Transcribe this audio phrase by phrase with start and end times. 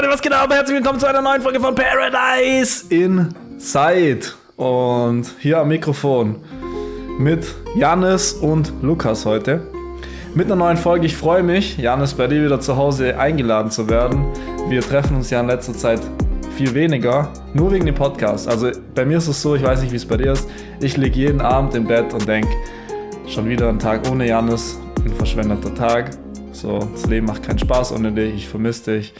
[0.00, 0.50] Leute, was geht ab?
[0.50, 4.28] Herzlich willkommen zu einer neuen Folge von Paradise Inside.
[4.56, 6.36] Und hier am Mikrofon
[7.18, 7.46] mit
[7.76, 9.60] Janis und Lukas heute.
[10.34, 11.04] Mit einer neuen Folge.
[11.04, 14.24] Ich freue mich, Janis, bei dir wieder zu Hause eingeladen zu werden.
[14.70, 16.00] Wir treffen uns ja in letzter Zeit
[16.56, 18.48] viel weniger, nur wegen dem Podcast.
[18.48, 20.48] Also bei mir ist es so, ich weiß nicht, wie es bei dir ist.
[20.80, 22.48] Ich liege jeden Abend im Bett und denke,
[23.28, 26.12] schon wieder ein Tag ohne Janis, ein verschwendeter Tag.
[26.52, 29.12] So, das Leben macht keinen Spaß ohne dich, ich vermisse dich.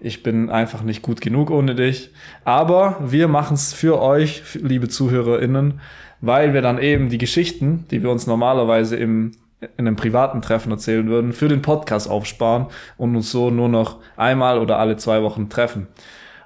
[0.00, 2.10] Ich bin einfach nicht gut genug ohne dich.
[2.44, 5.80] Aber wir machen es für euch, liebe ZuhörerInnen,
[6.20, 10.72] weil wir dann eben die Geschichten, die wir uns normalerweise im, in einem privaten Treffen
[10.72, 12.66] erzählen würden, für den Podcast aufsparen
[12.96, 15.86] und uns so nur noch einmal oder alle zwei Wochen treffen.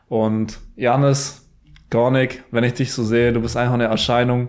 [0.08, 1.48] Und Janis,
[1.90, 4.48] Gornik, wenn ich dich so sehe, du bist einfach eine Erscheinung.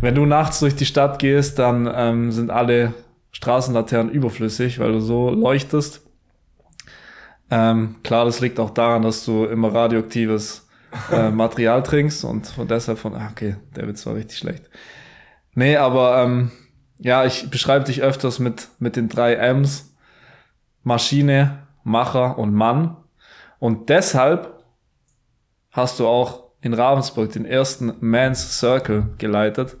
[0.00, 2.94] Wenn du nachts durch die Stadt gehst, dann ähm, sind alle
[3.32, 6.09] Straßenlaternen überflüssig, weil du so leuchtest.
[7.50, 10.68] Ähm, klar, das liegt auch daran, dass du immer radioaktives
[11.10, 14.70] äh, Material trinkst und von deshalb von, ah, okay, der Witz war richtig schlecht.
[15.54, 16.52] Nee, aber ähm,
[16.98, 19.86] ja, ich beschreibe dich öfters mit, mit den drei M's.
[20.82, 22.96] Maschine, Macher und Mann.
[23.58, 24.64] Und deshalb
[25.70, 29.76] hast du auch in Ravensburg den ersten Man's Circle geleitet.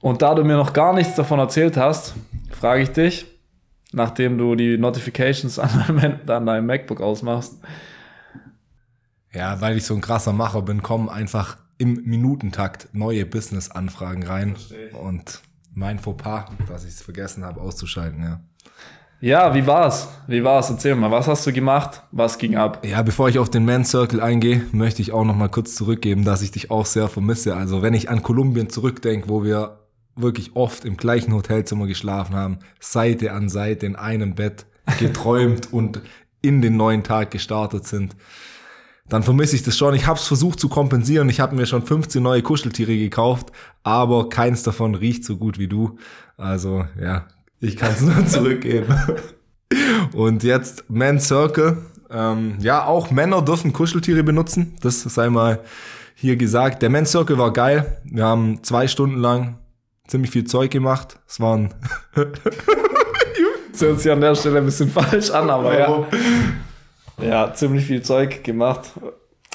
[0.00, 2.14] Und da du mir noch gar nichts davon erzählt hast,
[2.50, 3.26] frage ich dich,
[3.92, 7.58] nachdem du die Notifications an deinem, an deinem MacBook ausmachst.
[9.32, 14.56] Ja, weil ich so ein krasser Macher bin, kommen einfach im Minutentakt neue Business-Anfragen rein.
[15.00, 15.42] Und
[15.74, 18.40] mein Fauxpas, dass ich es vergessen habe auszuschalten, ja.
[19.20, 20.08] Ja, wie war's?
[20.28, 20.70] Wie war's?
[20.70, 22.02] Erzähl mal, was hast du gemacht?
[22.12, 22.86] Was ging ab?
[22.86, 26.24] Ja, bevor ich auf den Man Circle eingehe, möchte ich auch noch mal kurz zurückgeben,
[26.24, 27.56] dass ich dich auch sehr vermisse.
[27.56, 29.80] Also, wenn ich an Kolumbien zurückdenke, wo wir
[30.20, 34.66] wirklich oft im gleichen Hotelzimmer geschlafen haben, Seite an Seite in einem Bett
[34.98, 36.00] geträumt und
[36.40, 38.16] in den neuen Tag gestartet sind,
[39.08, 39.94] dann vermisse ich das schon.
[39.94, 41.28] Ich habe es versucht zu kompensieren.
[41.28, 43.50] Ich habe mir schon 15 neue Kuscheltiere gekauft,
[43.82, 45.98] aber keins davon riecht so gut wie du.
[46.36, 47.26] Also ja,
[47.60, 48.94] ich kann es nur zurückgeben.
[50.12, 51.78] Und jetzt Man Circle.
[52.10, 54.74] Ähm, ja, auch Männer dürfen Kuscheltiere benutzen.
[54.80, 55.60] Das sei mal
[56.14, 56.82] hier gesagt.
[56.82, 57.98] Der Man Circle war geil.
[58.04, 59.58] Wir haben zwei Stunden lang
[60.08, 61.20] ziemlich viel Zeug gemacht.
[61.28, 61.72] Es waren.
[62.14, 66.06] das hört sich an der Stelle ein bisschen falsch an, aber ja.
[67.20, 68.90] Ja, ziemlich viel Zeug gemacht.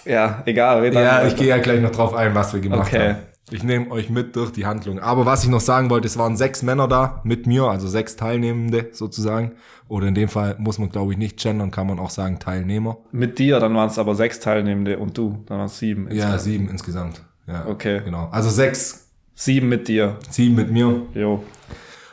[0.06, 0.94] Ja, egal.
[0.94, 3.10] Ja, ich gehe ja gleich noch drauf ein, was wir gemacht okay.
[3.10, 3.18] haben.
[3.52, 5.00] Ich nehme euch mit durch die Handlung.
[5.00, 8.16] Aber was ich noch sagen wollte, es waren sechs Männer da mit mir, also sechs
[8.16, 9.54] Teilnehmende sozusagen.
[9.88, 12.98] Oder in dem Fall muss man, glaube ich, nicht gendern, kann man auch sagen Teilnehmer.
[13.12, 16.08] Mit dir, dann waren es aber sechs Teilnehmende und du, dann waren es sieben.
[16.08, 16.32] Insgesamt.
[16.32, 17.22] Ja, sieben insgesamt.
[17.48, 18.02] Ja, okay.
[18.04, 18.30] Genau.
[18.32, 19.03] Also sechs
[19.36, 20.18] Sieben mit dir.
[20.30, 21.06] Sieben mit mir.
[21.14, 21.44] Jo.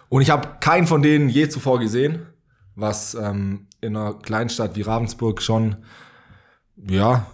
[0.09, 2.27] Und ich habe keinen von denen je zuvor gesehen,
[2.75, 5.77] was ähm, in einer Kleinstadt wie Ravensburg schon,
[6.77, 7.27] ja,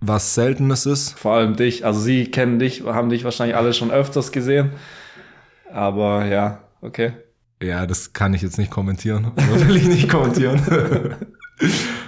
[0.00, 1.18] was Seltenes ist.
[1.18, 1.84] Vor allem dich.
[1.84, 4.72] Also sie kennen dich, haben dich wahrscheinlich alle schon öfters gesehen.
[5.72, 7.12] Aber ja, okay.
[7.62, 9.32] Ja, das kann ich jetzt nicht kommentieren.
[9.52, 10.60] Oder will ich nicht kommentieren.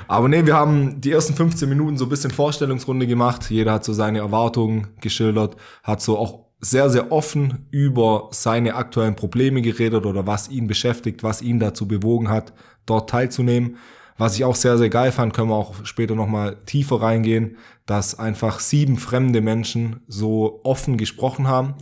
[0.09, 3.51] Aber nee, wir haben die ersten 15 Minuten so ein bisschen Vorstellungsrunde gemacht.
[3.51, 9.17] Jeder hat so seine Erwartungen geschildert, hat so auch sehr, sehr offen über seine aktuellen
[9.17, 12.53] Probleme geredet oder was ihn beschäftigt, was ihn dazu bewogen hat,
[12.87, 13.77] dort teilzunehmen.
[14.19, 18.19] Was ich auch sehr, sehr geil fand, können wir auch später nochmal tiefer reingehen, dass
[18.19, 21.75] einfach sieben fremde Menschen so offen gesprochen haben.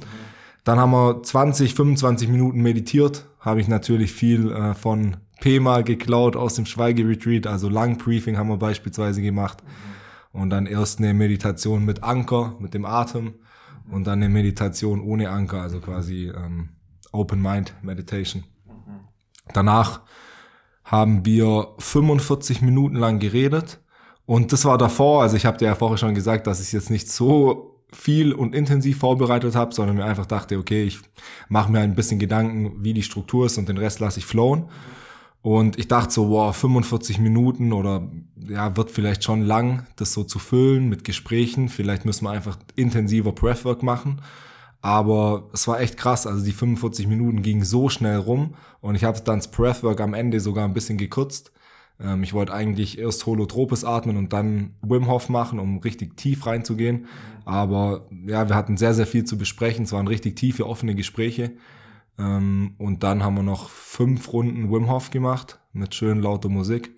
[0.64, 6.36] Dann haben wir 20, 25 Minuten meditiert, habe ich natürlich viel äh, von Pema geklaut
[6.36, 9.58] aus dem Schweigeretreat, also Lang Briefing haben wir beispielsweise gemacht.
[10.32, 13.34] Und dann erst eine Meditation mit Anker, mit dem Atem
[13.90, 16.70] und dann eine Meditation ohne Anker, also quasi ähm,
[17.12, 18.44] Open Mind Meditation.
[19.52, 20.00] Danach
[20.84, 23.80] haben wir 45 Minuten lang geredet
[24.26, 26.90] und das war davor, also ich habe dir ja vorher schon gesagt, dass ich jetzt
[26.90, 30.98] nicht so viel und intensiv vorbereitet habe, sondern mir einfach dachte, okay, ich
[31.48, 34.64] mache mir ein bisschen Gedanken, wie die Struktur ist und den Rest lasse ich flowen.
[35.44, 38.08] Und ich dachte so, wow, 45 Minuten oder
[38.48, 41.68] ja, wird vielleicht schon lang, das so zu füllen mit Gesprächen.
[41.68, 44.22] Vielleicht müssen wir einfach intensiver Breathwork machen.
[44.80, 46.26] Aber es war echt krass.
[46.26, 50.14] Also die 45 Minuten gingen so schnell rum und ich habe dann das Breathwork am
[50.14, 51.52] Ende sogar ein bisschen gekürzt.
[52.00, 56.46] Ähm, ich wollte eigentlich erst Holotropes atmen und dann Wim Hof machen, um richtig tief
[56.46, 57.04] reinzugehen.
[57.44, 59.84] Aber ja, wir hatten sehr, sehr viel zu besprechen.
[59.84, 61.52] Es waren richtig tiefe, offene Gespräche.
[62.18, 66.92] Ähm, und dann haben wir noch fünf Runden Wim Hof gemacht mit schön lauter Musik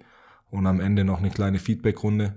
[0.51, 2.35] und am Ende noch eine kleine Feedback-Runde.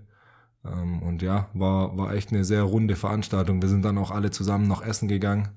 [0.65, 3.61] Ähm, und ja, war, war echt eine sehr runde Veranstaltung.
[3.61, 5.49] Wir sind dann auch alle zusammen noch essen gegangen,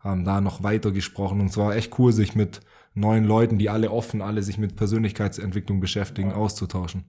[0.00, 2.60] haben da noch weiter gesprochen und es war echt cool, sich mit
[2.94, 7.04] neuen Leuten, die alle offen, alle sich mit Persönlichkeitsentwicklung beschäftigen, auszutauschen.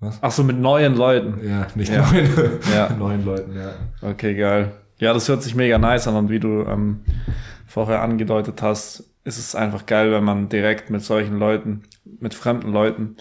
[0.00, 0.18] Was?
[0.22, 1.46] Ach so, mit neuen Leuten.
[1.46, 2.08] Ja, nicht Ja.
[2.10, 2.28] neuen,
[2.72, 2.92] Ja.
[2.98, 3.72] neuen Leuten, ja.
[4.02, 4.72] Okay, geil.
[4.98, 7.00] Ja, das hört sich mega nice an und wie du ähm,
[7.68, 11.82] vorher angedeutet hast, ist es einfach geil, wenn man direkt mit solchen Leuten,
[12.18, 13.16] mit fremden Leuten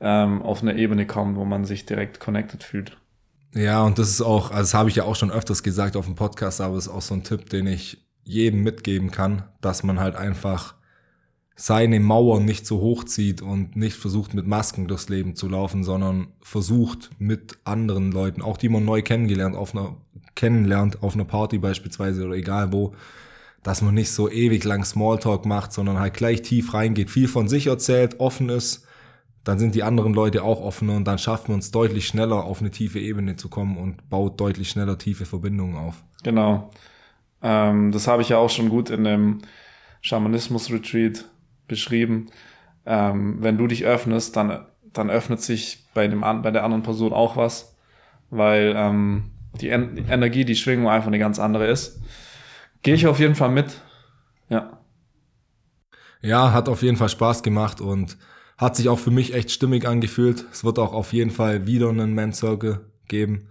[0.00, 2.96] ähm, auf eine Ebene kommt, wo man sich direkt connected fühlt.
[3.54, 6.04] Ja, und das ist auch, also das habe ich ja auch schon öfters gesagt auf
[6.04, 9.82] dem Podcast, aber es ist auch so ein Tipp, den ich jedem mitgeben kann, dass
[9.82, 10.74] man halt einfach
[11.54, 16.28] seine Mauern nicht so hochzieht und nicht versucht mit Masken durchs Leben zu laufen, sondern
[16.42, 19.96] versucht mit anderen Leuten, auch die man neu kennengelernt auf einer
[20.34, 22.94] kennenlernt auf einer Party beispielsweise oder egal wo,
[23.66, 27.48] dass man nicht so ewig lang Smalltalk macht, sondern halt gleich tief reingeht, viel von
[27.48, 28.86] sich erzählt, offen ist,
[29.42, 32.60] dann sind die anderen Leute auch offener und dann schaffen wir uns deutlich schneller auf
[32.60, 36.04] eine tiefe Ebene zu kommen und baut deutlich schneller tiefe Verbindungen auf.
[36.22, 36.70] Genau.
[37.42, 39.38] Ähm, das habe ich ja auch schon gut in dem
[40.00, 41.24] Schamanismus-Retreat
[41.66, 42.26] beschrieben.
[42.84, 47.12] Ähm, wenn du dich öffnest, dann, dann öffnet sich bei, dem, bei der anderen Person
[47.12, 47.74] auch was,
[48.30, 52.00] weil ähm, die, en die Energie, die Schwingung einfach eine ganz andere ist.
[52.86, 53.80] Gehe ich auf jeden Fall mit.
[54.48, 54.78] Ja.
[56.22, 58.16] Ja, hat auf jeden Fall Spaß gemacht und
[58.56, 60.44] hat sich auch für mich echt stimmig angefühlt.
[60.52, 63.48] Es wird auch auf jeden Fall wieder einen Man Circle geben.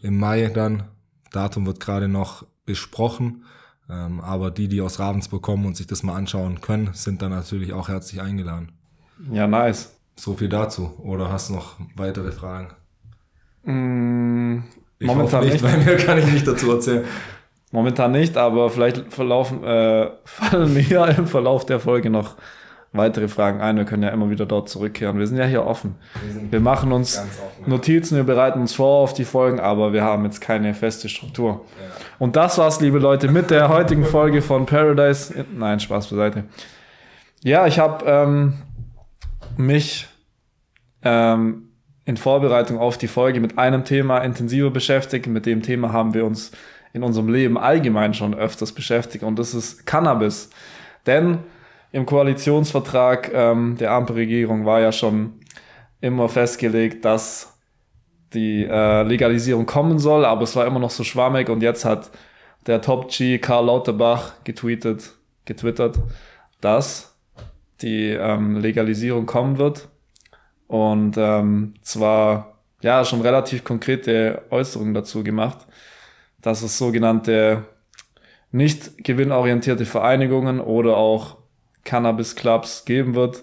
[0.00, 0.84] Im Mai dann.
[1.32, 3.44] Datum wird gerade noch besprochen.
[3.90, 7.30] Ähm, aber die, die aus Ravensburg kommen und sich das mal anschauen können, sind dann
[7.30, 8.72] natürlich auch herzlich eingeladen.
[9.30, 9.94] Ja, nice.
[10.16, 10.94] So viel dazu.
[10.98, 12.72] Oder hast du noch weitere Fragen?
[13.64, 14.64] Mm,
[14.98, 15.62] Ich Momentan hoffe nicht.
[15.62, 17.04] weil mehr kann ich nicht dazu erzählen.
[17.72, 22.36] Momentan nicht, aber vielleicht verlaufen, äh, fallen mir im Verlauf der Folge noch
[22.92, 23.78] weitere Fragen ein.
[23.78, 25.18] Wir können ja immer wieder dort zurückkehren.
[25.18, 25.96] Wir sind ja hier offen.
[26.50, 27.28] Wir machen uns offen,
[27.62, 27.68] ja.
[27.68, 31.64] Notizen, wir bereiten uns vor auf die Folgen, aber wir haben jetzt keine feste Struktur.
[32.18, 35.46] Und das war's, liebe Leute, mit der heutigen Folge von Paradise.
[35.56, 36.44] Nein, Spaß beiseite.
[37.42, 38.62] Ja, ich habe ähm,
[39.56, 40.06] mich
[41.02, 41.70] ähm,
[42.04, 45.26] in Vorbereitung auf die Folge mit einem Thema intensiver beschäftigt.
[45.26, 46.52] Mit dem Thema haben wir uns
[46.92, 50.50] in unserem Leben allgemein schon öfters beschäftigt und das ist Cannabis.
[51.06, 51.38] Denn
[51.90, 55.34] im Koalitionsvertrag ähm, der Ampelregierung war ja schon
[56.00, 57.58] immer festgelegt, dass
[58.34, 62.10] die äh, Legalisierung kommen soll, aber es war immer noch so schwammig und jetzt hat
[62.66, 65.12] der Top G Karl Lauterbach getweetet,
[65.44, 65.98] getwittert,
[66.60, 67.14] dass
[67.82, 69.88] die ähm, Legalisierung kommen wird
[70.66, 75.66] und ähm, zwar ja schon relativ konkrete Äußerungen dazu gemacht,
[76.42, 77.64] dass es sogenannte
[78.50, 81.38] nicht gewinnorientierte Vereinigungen oder auch
[81.84, 83.42] Cannabis Clubs geben wird,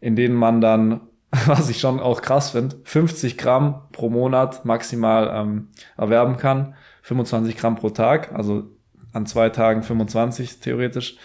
[0.00, 1.02] in denen man dann,
[1.46, 7.56] was ich schon auch krass finde, 50 Gramm pro Monat maximal ähm, erwerben kann, 25
[7.56, 8.64] Gramm pro Tag, also
[9.12, 11.16] an zwei Tagen 25 theoretisch.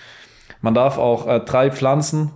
[0.61, 2.31] Man darf auch äh, drei Pflanzen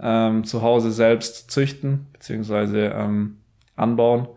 [0.00, 3.38] ähm, zu Hause selbst züchten beziehungsweise ähm,
[3.76, 4.28] anbauen.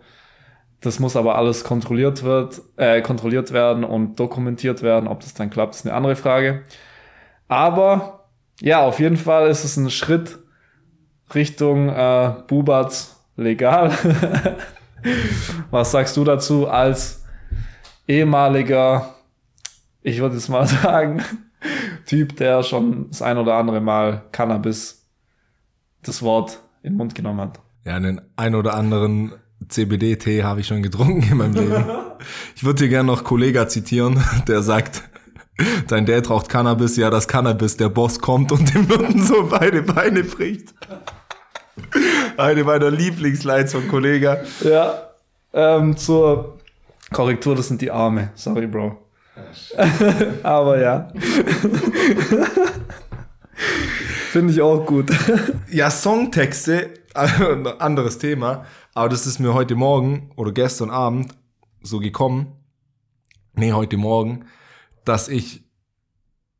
[0.81, 5.07] Das muss aber alles kontrolliert wird, äh, kontrolliert werden und dokumentiert werden.
[5.07, 6.63] Ob das dann klappt, ist eine andere Frage.
[7.47, 8.25] Aber
[8.61, 10.39] ja, auf jeden Fall ist es ein Schritt
[11.33, 13.91] Richtung äh, Bubatz legal.
[15.71, 17.23] Was sagst du dazu als
[18.07, 19.15] ehemaliger,
[20.01, 21.23] ich würde jetzt mal sagen,
[22.05, 25.05] Typ, der schon das ein oder andere Mal Cannabis
[26.01, 27.59] das Wort in den Mund genommen hat?
[27.85, 29.33] Ja, den ein oder anderen
[29.67, 31.85] CBD-Tee habe ich schon getrunken in meinem Leben.
[32.53, 35.03] Ich würde hier gerne noch Kollega zitieren, der sagt,
[35.87, 39.83] dein Dad raucht Cannabis, ja, das Cannabis, der Boss kommt und dem Wirten so beide
[39.83, 40.73] Beine bricht.
[42.35, 44.39] Eine meiner Lieblingslights von Kollega.
[44.65, 45.11] Ja,
[45.53, 46.57] ähm, zur
[47.11, 48.31] Korrektur, das sind die Arme.
[48.35, 48.97] Sorry, Bro.
[50.43, 51.07] Aber ja.
[54.31, 55.11] Finde ich auch gut.
[55.71, 56.91] Ja, Songtexte,
[57.79, 61.33] anderes Thema, aber das ist mir heute Morgen oder gestern Abend
[61.81, 62.53] so gekommen,
[63.53, 64.45] nee, heute Morgen,
[65.05, 65.63] dass ich,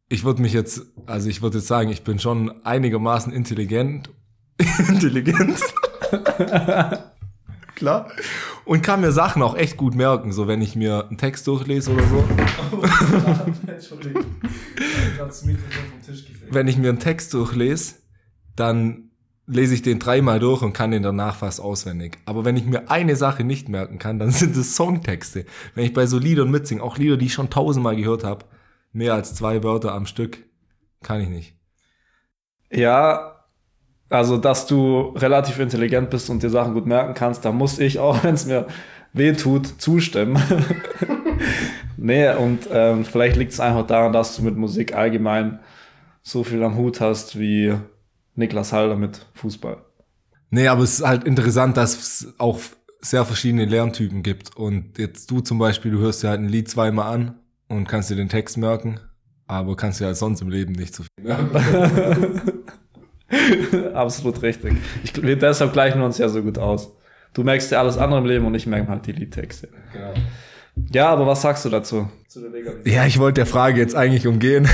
[0.08, 4.10] ich würde mich jetzt, also ich würde jetzt sagen, ich bin schon einigermaßen intelligent,
[4.88, 5.60] intelligent,
[7.76, 8.10] klar,
[8.66, 11.92] und kann mir Sachen auch echt gut merken, so wenn ich mir einen Text durchlese
[11.92, 12.24] oder so.
[13.68, 14.26] Entschuldigung.
[16.06, 16.54] Tisch gefällt.
[16.54, 17.96] wenn ich mir einen Text durchlese,
[18.56, 19.09] dann
[19.50, 22.20] lese ich den dreimal durch und kann den danach fast auswendig.
[22.26, 25.46] Aber wenn ich mir eine Sache nicht merken kann, dann sind es Songtexte.
[25.76, 28.46] Wenn ich bei so Liedern mitsinge, auch Lieder, die ich schon tausendmal gehört habe,
[28.94, 30.46] mehr als zwei Wörter am Stück,
[31.02, 31.56] kann ich nicht.
[32.72, 33.46] Ja,
[34.10, 38.00] also dass du relativ intelligent bist und dir Sachen gut merken kannst, da muss ich,
[38.00, 38.68] auch wenn es mir
[39.14, 40.42] weh tut, zustimmen.
[41.98, 45.60] nee, und ähm, vielleicht liegt es einfach daran, dass du mit Musik allgemein
[46.22, 47.74] so viel am Hut hast wie
[48.40, 49.78] Niklas Halder mit Fußball.
[50.50, 52.60] Nee, aber es ist halt interessant, dass es auch
[53.02, 54.56] sehr verschiedene Lerntypen gibt.
[54.58, 58.10] Und jetzt du zum Beispiel, du hörst dir halt ein Lied zweimal an und kannst
[58.10, 59.00] dir den Text merken,
[59.46, 62.64] aber kannst dir halt sonst im Leben nicht so viel merken.
[63.94, 64.74] Absolut richtig.
[65.04, 66.92] Ich, wir, deshalb gleichen wir uns ja so gut aus.
[67.34, 69.70] Du merkst dir alles andere im Leben und ich merke halt die Liedtexte.
[69.94, 70.14] Genau.
[70.92, 72.10] Ja, aber was sagst du dazu?
[72.86, 74.68] Ja, ich wollte der Frage jetzt eigentlich umgehen.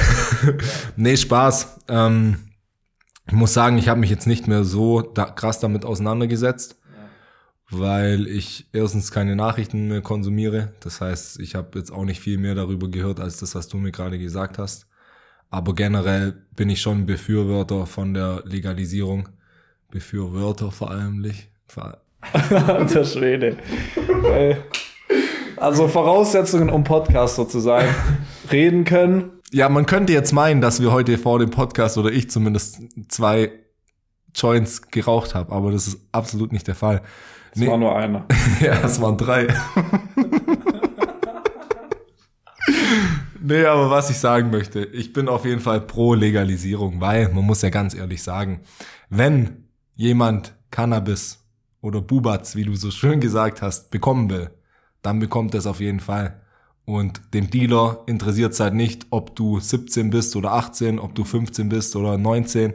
[0.96, 1.82] nee, Spaß.
[1.90, 2.38] Ähm,
[3.28, 7.80] ich muss sagen, ich habe mich jetzt nicht mehr so da, krass damit auseinandergesetzt, ja.
[7.80, 10.74] weil ich erstens keine Nachrichten mehr konsumiere.
[10.80, 13.78] Das heißt, ich habe jetzt auch nicht viel mehr darüber gehört, als das, was du
[13.78, 14.88] mir gerade gesagt hast.
[15.50, 19.30] Aber generell bin ich schon Befürworter von der Legalisierung.
[19.90, 21.50] Befürworter vor allem nicht.
[22.94, 23.58] der Schwede.
[25.58, 27.88] Also Voraussetzungen, um Podcaster zu sein.
[28.52, 29.35] Reden können.
[29.52, 33.52] Ja, man könnte jetzt meinen, dass wir heute vor dem Podcast oder ich zumindest zwei
[34.34, 37.02] Joints geraucht habe, aber das ist absolut nicht der Fall.
[37.52, 37.68] Es nee.
[37.68, 38.26] war nur einer.
[38.60, 39.48] ja, es waren drei.
[43.40, 47.46] nee, aber was ich sagen möchte, ich bin auf jeden Fall pro Legalisierung, weil man
[47.46, 48.62] muss ja ganz ehrlich sagen,
[49.10, 51.46] wenn jemand Cannabis
[51.82, 54.50] oder Bubats, wie du so schön gesagt hast, bekommen will,
[55.02, 56.42] dann bekommt er es auf jeden Fall.
[56.86, 61.24] Und dem Dealer interessiert es halt nicht, ob du 17 bist oder 18, ob du
[61.24, 62.74] 15 bist oder 19.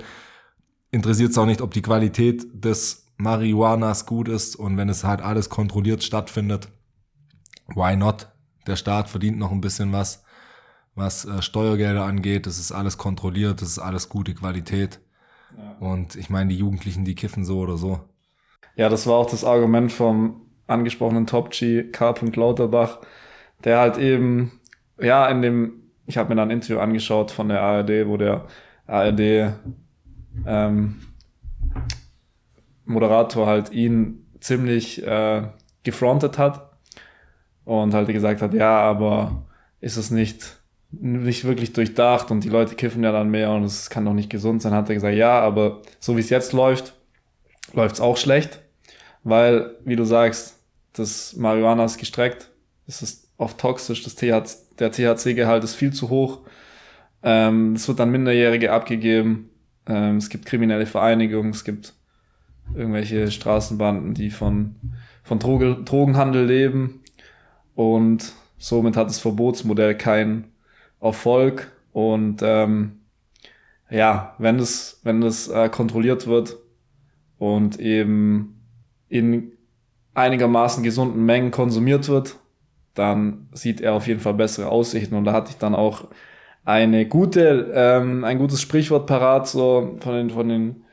[0.91, 5.21] Interessiert es auch nicht, ob die Qualität des Marihuanas gut ist und wenn es halt
[5.21, 6.69] alles kontrolliert stattfindet,
[7.75, 8.29] why not?
[8.67, 10.25] Der Staat verdient noch ein bisschen was,
[10.95, 12.47] was äh, Steuergelder angeht.
[12.47, 15.01] Das ist alles kontrolliert, das ist alles gute Qualität.
[15.57, 15.77] Ja.
[15.79, 18.01] Und ich meine, die Jugendlichen, die kiffen so oder so.
[18.77, 22.15] Ja, das war auch das Argument vom angesprochenen Top G, K.
[22.35, 23.01] Lauterbach,
[23.65, 24.53] der halt eben,
[24.99, 25.73] ja, in dem,
[26.07, 28.47] ich habe mir dann ein Interview angeschaut von der ARD, wo der
[28.87, 29.55] ARD
[30.47, 30.97] ähm,
[32.85, 35.43] Moderator halt ihn ziemlich äh,
[35.83, 36.71] gefrontet hat
[37.65, 39.47] und halt gesagt hat, ja, aber
[39.81, 40.61] ist es nicht
[40.93, 44.31] nicht wirklich durchdacht und die Leute kiffen ja dann mehr und es kann doch nicht
[44.31, 46.95] gesund sein, hat er gesagt, ja, aber so wie es jetzt läuft,
[47.73, 48.61] läuft es auch schlecht,
[49.23, 50.59] weil, wie du sagst,
[50.93, 52.51] das Marihuana ist gestreckt,
[52.87, 56.41] es ist oft toxisch, das THC, der THC-Gehalt ist viel zu hoch,
[57.23, 59.51] ähm, es wird an Minderjährige abgegeben,
[59.87, 61.95] ähm, es gibt kriminelle Vereinigungen, es gibt
[62.75, 64.77] irgendwelche Straßenbanden, die von,
[65.23, 67.03] von Droge, Drogenhandel leben.
[67.75, 70.53] Und somit hat das Verbotsmodell keinen
[71.01, 71.73] Erfolg.
[71.93, 73.01] Und ähm,
[73.91, 76.57] ja, wenn das, wenn das äh, kontrolliert wird
[77.39, 78.61] und eben
[79.09, 79.53] in
[80.15, 82.37] einigermaßen gesunden Mengen konsumiert wird,
[82.95, 85.15] dann sieht er auf jeden Fall bessere Aussichten.
[85.15, 86.09] Und da hatte ich dann auch
[86.65, 90.85] eine gute, ähm, ein gutes Sprichwort parat, so von den, von den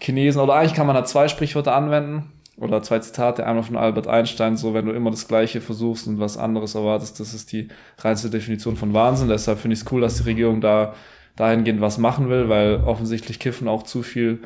[0.00, 0.40] Chinesen.
[0.40, 2.32] Oder eigentlich kann man da zwei Sprichwörter anwenden.
[2.56, 6.20] Oder zwei Zitate, einmal von Albert Einstein, so wenn du immer das Gleiche versuchst und
[6.20, 7.66] was anderes erwartest, das ist die
[7.98, 9.28] reinste Definition von Wahnsinn.
[9.28, 10.94] Deshalb finde ich es cool, dass die Regierung da
[11.34, 14.42] dahingehend was machen will, weil offensichtlich kiffen auch zu viel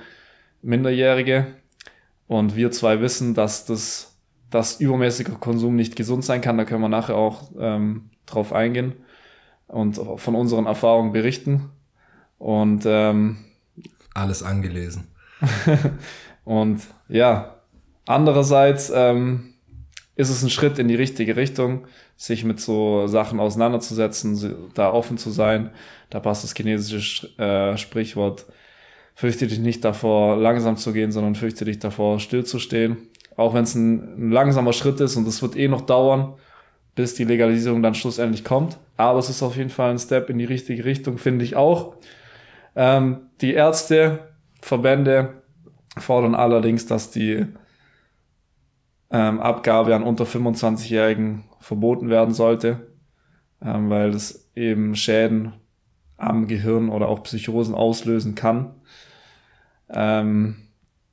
[0.63, 1.49] Minderjährige.
[2.27, 4.08] Und wir zwei wissen, dass das,
[4.51, 6.59] dass übermäßiger Konsum nicht gesund sein kann.
[6.59, 8.95] Da können wir nachher auch ähm, drauf eingehen
[9.67, 11.71] und von unseren Erfahrungen berichten.
[12.39, 13.39] Und ähm,
[14.15, 15.09] alles angelesen.
[16.45, 17.57] und ja,
[18.07, 19.55] andererseits ähm,
[20.17, 21.87] ist es ein Schritt in die richtige Richtung,
[22.17, 25.71] sich mit so Sachen auseinanderzusetzen, da offen zu sein.
[26.11, 28.47] Da passt das chinesische äh, Sprichwort
[29.19, 32.99] fürchte dich nicht davor, langsam zu gehen, sondern fürchte dich davor, stillzustehen.
[33.39, 36.35] Auch wenn es ein, ein langsamer Schritt ist und es wird eh noch dauern,
[36.97, 38.79] bis die Legalisierung dann schlussendlich kommt.
[38.97, 41.95] Aber es ist auf jeden Fall ein Step in die richtige Richtung, finde ich auch.
[42.75, 44.31] Ähm, die Ärzte,
[44.61, 45.43] Verbände
[45.97, 47.47] fordern allerdings, dass die
[49.11, 52.89] ähm, Abgabe an unter 25-Jährigen verboten werden sollte,
[53.63, 55.53] ähm, weil es eben Schäden
[56.17, 58.75] am Gehirn oder auch Psychosen auslösen kann.
[59.91, 60.68] Ähm,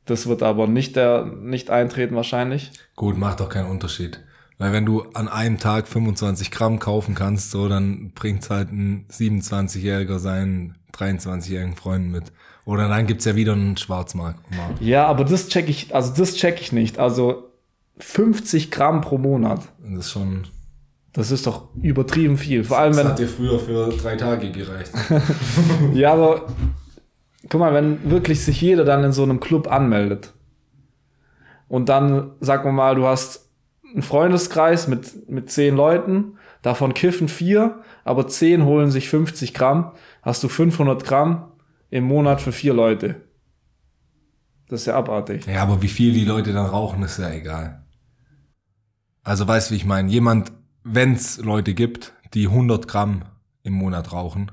[0.06, 2.72] das wird aber nicht, der, nicht eintreten wahrscheinlich.
[2.96, 4.22] Gut, macht doch keinen Unterschied.
[4.58, 9.06] Weil wenn du an einem Tag 25 Gramm kaufen kannst, so, dann bringt halt ein
[9.12, 12.32] 27-Jähriger seinen 23-jährigen Freunden mit.
[12.64, 14.40] Oder dann gibt's ja wieder einen Schwarzmarkt.
[14.80, 17.00] Ja, aber das check ich, also das check ich nicht.
[17.00, 17.52] Also
[18.00, 19.62] 50 Gramm pro Monat.
[19.84, 20.48] Das ist schon.
[21.14, 22.64] Das ist doch übertrieben viel.
[22.64, 23.08] Vor allem, das wenn.
[23.08, 24.92] hat dir früher für drei Tage gereicht.
[25.94, 26.48] ja, aber
[27.50, 30.34] guck mal, wenn wirklich sich jeder dann in so einem Club anmeldet
[31.68, 33.50] und dann, sag mal, du hast
[33.94, 39.92] einen Freundeskreis mit, mit zehn Leuten, davon kiffen vier, aber zehn holen sich 50 Gramm,
[40.22, 41.52] hast du 500 Gramm
[41.90, 43.22] im Monat für vier Leute.
[44.68, 45.46] Das ist ja abartig.
[45.46, 47.84] Ja, aber wie viel die Leute dann rauchen, ist ja egal.
[49.24, 50.10] Also weißt du, wie ich meine?
[50.10, 50.52] Jemand,
[50.84, 53.24] wenn es Leute gibt, die 100 Gramm
[53.64, 54.52] im Monat rauchen,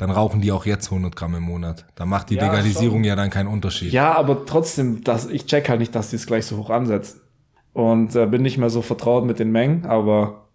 [0.00, 1.84] dann rauchen die auch jetzt 100 Gramm im Monat.
[1.94, 3.04] Da macht die Ja, Legalisierung schon.
[3.04, 3.92] ja dann keinen Unterschied.
[3.92, 7.20] Ja, aber trotzdem, das, ich check halt nicht, dass die es gleich so hoch ansetzen.
[7.74, 10.48] Und äh, bin nicht mehr so vertraut mit den Mengen, aber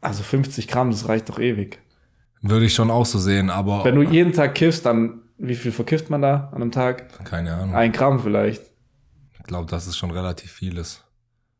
[0.00, 1.78] also 50 Gramm, das reicht doch ewig.
[2.40, 5.70] Würde ich schon auch so sehen, aber Wenn du jeden Tag kiffst, dann wie viel
[5.72, 7.24] verkifft man da an einem Tag?
[7.24, 7.74] keine Ahnung.
[7.74, 8.62] Ein Gramm vielleicht.
[9.38, 11.04] Ich glaube, das ist schon relativ vieles.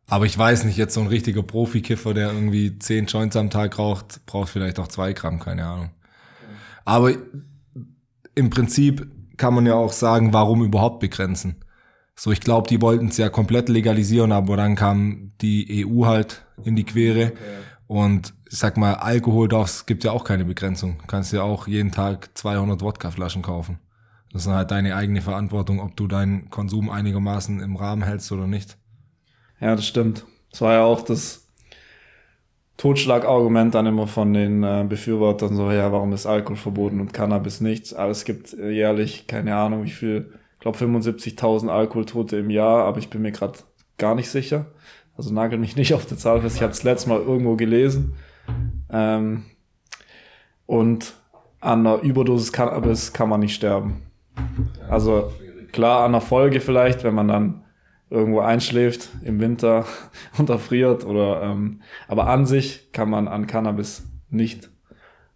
[0.06, 3.78] Aber ich weiß nicht, jetzt so ein richtiger Profikiffer, der irgendwie 10 Joints am Tag
[3.78, 5.90] raucht, braucht vielleicht auch zwei Gramm, keine Ahnung.
[6.88, 7.12] Aber
[8.34, 11.56] im Prinzip kann man ja auch sagen, warum überhaupt begrenzen.
[12.16, 16.46] So, ich glaube, die wollten es ja komplett legalisieren, aber dann kam die EU halt
[16.64, 17.34] in die Quere.
[17.86, 20.96] Und ich sag mal, Alkohol darf's, gibt ja auch keine Begrenzung.
[20.98, 23.78] Du kannst ja auch jeden Tag 200 Wodkaflaschen kaufen.
[24.32, 28.46] Das ist halt deine eigene Verantwortung, ob du deinen Konsum einigermaßen im Rahmen hältst oder
[28.46, 28.78] nicht.
[29.60, 30.24] Ja, das stimmt.
[30.50, 31.47] Das war ja auch das
[32.78, 37.60] Totschlagargument dann immer von den äh, Befürwortern so, ja, warum ist Alkohol verboten und Cannabis
[37.60, 37.94] nicht?
[37.94, 42.84] Aber es gibt äh, jährlich, keine Ahnung, wie viel, ich glaube 75.000 Alkoholtote im Jahr,
[42.84, 43.58] aber ich bin mir gerade
[43.98, 44.66] gar nicht sicher.
[45.16, 46.56] Also nagel mich nicht auf die Zahl fest.
[46.56, 48.14] Ich habe es letztes Mal irgendwo gelesen.
[48.90, 49.44] Ähm,
[50.66, 51.14] und
[51.60, 54.02] an einer Überdosis Cannabis kann man nicht sterben.
[54.88, 55.32] Also
[55.72, 57.64] klar, an einer Folge vielleicht, wenn man dann
[58.10, 59.86] irgendwo einschläft im Winter
[60.38, 64.70] und erfriert oder ähm, aber an sich kann man an Cannabis nicht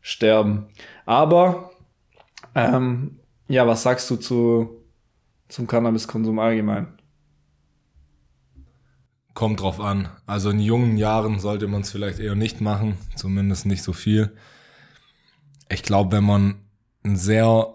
[0.01, 0.67] sterben.
[1.07, 1.71] Aber
[2.55, 4.83] ähm, ja, was sagst du zu
[5.49, 6.99] zum Cannabiskonsum allgemein?
[9.35, 10.09] Kommt drauf an.
[10.27, 14.35] Also in jungen Jahren sollte man es vielleicht eher nicht machen, zumindest nicht so viel.
[15.71, 16.55] Ich glaube, wenn man
[17.03, 17.75] ein sehr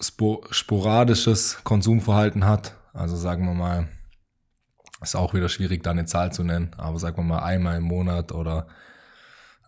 [0.00, 3.88] spo sporadisches Konsumverhalten hat, also sagen wir mal,
[5.10, 7.84] ist auch wieder schwierig, da eine Zahl zu nennen, aber sagen wir mal einmal im
[7.84, 8.66] Monat oder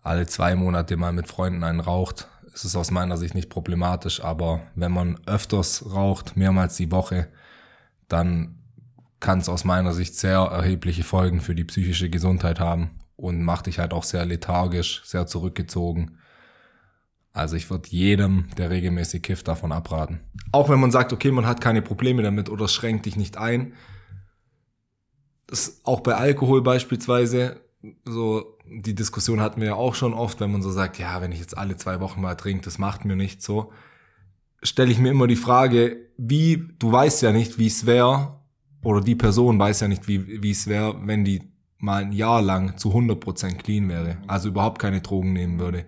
[0.03, 4.23] alle zwei Monate mal mit Freunden einen raucht, ist es aus meiner Sicht nicht problematisch.
[4.23, 7.27] Aber wenn man öfters raucht, mehrmals die Woche,
[8.07, 8.55] dann
[9.19, 13.65] kann es aus meiner Sicht sehr erhebliche Folgen für die psychische Gesundheit haben und macht
[13.65, 16.17] dich halt auch sehr lethargisch, sehr zurückgezogen.
[17.33, 20.21] Also ich würde jedem, der regelmäßig kifft, davon abraten.
[20.51, 23.73] Auch wenn man sagt, okay, man hat keine Probleme damit oder schränkt dich nicht ein.
[25.47, 27.61] Das auch bei Alkohol beispielsweise,
[28.05, 31.31] so die Diskussion hatten wir ja auch schon oft, wenn man so sagt, ja, wenn
[31.31, 33.71] ich jetzt alle zwei Wochen mal trinke, das macht mir nichts so.
[34.61, 38.39] Stelle ich mir immer die Frage, wie, du weißt ja nicht, wie es wäre,
[38.83, 41.43] oder die Person weiß ja nicht, wie, es wäre, wenn die
[41.79, 45.85] mal ein Jahr lang zu 100% clean wäre, also überhaupt keine Drogen nehmen würde.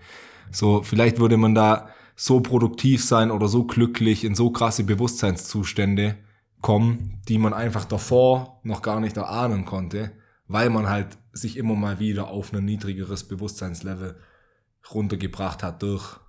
[0.51, 6.15] So, vielleicht würde man da so produktiv sein oder so glücklich in so krasse Bewusstseinszustände
[6.61, 10.11] kommen, die man einfach davor noch gar nicht erahnen konnte,
[10.47, 14.17] weil man halt sich immer mal wieder auf ein niedrigeres Bewusstseinslevel
[14.93, 16.19] runtergebracht hat durch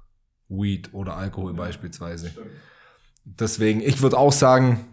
[0.48, 2.32] Weed oder Alkohol beispielsweise.
[3.24, 4.86] Deswegen, ich würde auch sagen,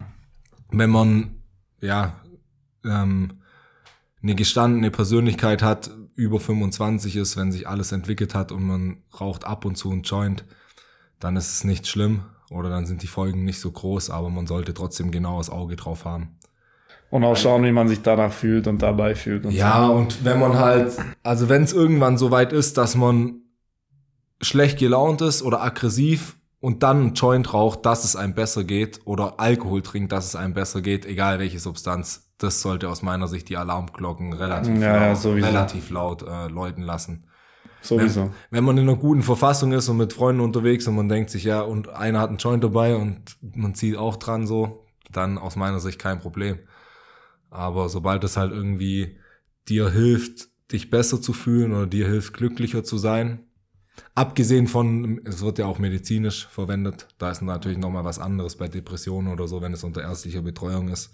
[0.70, 1.42] wenn man
[1.80, 2.20] ja
[2.84, 3.42] ähm,
[4.22, 9.44] eine gestandene Persönlichkeit hat, über 25 ist, wenn sich alles entwickelt hat und man raucht
[9.44, 10.44] ab und zu ein Joint,
[11.20, 14.46] dann ist es nicht schlimm oder dann sind die Folgen nicht so groß, aber man
[14.46, 16.36] sollte trotzdem genau das Auge drauf haben.
[17.10, 19.46] Und auch schauen, wie man sich danach fühlt und dabei fühlt.
[19.46, 23.36] Und Ja, und wenn man halt, also wenn es irgendwann so weit ist, dass man
[24.42, 29.00] schlecht gelaunt ist oder aggressiv und dann ein Joint raucht, dass es einem besser geht
[29.04, 33.26] oder Alkohol trinkt, dass es einem besser geht, egal welche Substanz, das sollte aus meiner
[33.26, 35.46] Sicht die Alarmglocken relativ Ja, ja, laut, sowieso.
[35.48, 37.24] relativ laut äh, läuten lassen.
[37.80, 37.98] So.
[37.98, 38.30] Sowieso.
[38.50, 41.44] Wenn man in einer guten Verfassung ist und mit Freunden unterwegs und man denkt sich,
[41.44, 45.56] ja, und einer hat einen Joint dabei und man zieht auch dran so, dann aus
[45.56, 46.58] meiner Sicht kein Problem.
[47.50, 49.18] Aber sobald es halt irgendwie
[49.68, 53.40] dir hilft, dich besser zu fühlen oder dir hilft, glücklicher zu sein,
[54.14, 58.68] abgesehen von, es wird ja auch medizinisch verwendet, da ist natürlich nochmal was anderes bei
[58.68, 61.10] Depressionen oder so, wenn es unter ärztlicher Betreuung ist.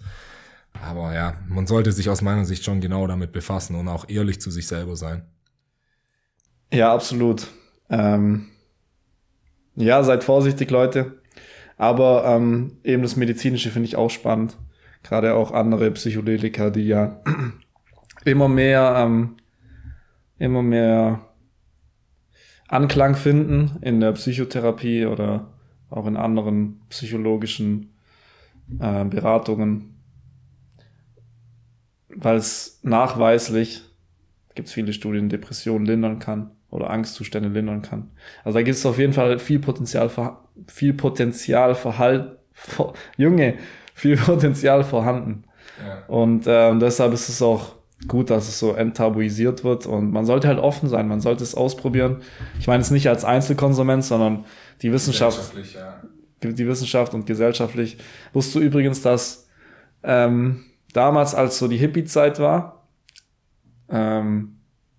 [0.83, 4.41] Aber ja, man sollte sich aus meiner Sicht schon genau damit befassen und auch ehrlich
[4.41, 5.23] zu sich selber sein.
[6.75, 7.47] Ja, absolut.
[7.89, 8.47] Ähm,
[9.75, 11.21] ja, seid vorsichtig, Leute.
[11.77, 14.57] Aber ähm, eben das Medizinische finde ich auch spannend.
[15.01, 17.21] Gerade auch andere Psychedelika, die ja
[18.25, 19.37] immer mehr, ähm,
[20.37, 21.21] immer mehr
[22.67, 25.53] Anklang finden in der Psychotherapie oder
[25.89, 27.93] auch in anderen psychologischen
[28.81, 29.95] äh, Beratungen.
[32.09, 33.81] Weil es nachweislich,
[34.55, 38.11] gibt es viele Studien, Depressionen lindern kann oder Angstzustände lindern kann.
[38.43, 42.37] Also da gibt es auf jeden Fall viel Potenzial, für, viel Potenzial Verhalt,
[43.17, 43.55] Junge,
[43.93, 45.45] viel Potenzial vorhanden.
[45.85, 46.05] Ja.
[46.07, 47.75] Und ähm, deshalb ist es auch
[48.07, 49.85] gut, dass es so enttabuisiert wird.
[49.85, 52.21] Und man sollte halt offen sein, man sollte es ausprobieren.
[52.59, 54.45] Ich meine es nicht als Einzelkonsument, sondern
[54.81, 56.01] die Wissenschaft, ja.
[56.43, 57.97] die Wissenschaft und gesellschaftlich.
[58.33, 59.47] Wusstest du übrigens, dass
[60.03, 62.87] ähm, damals, als so die Hippie-Zeit war,
[63.89, 64.54] ähm,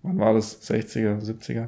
[0.07, 0.61] wann war das?
[0.61, 1.67] 60er, 70er?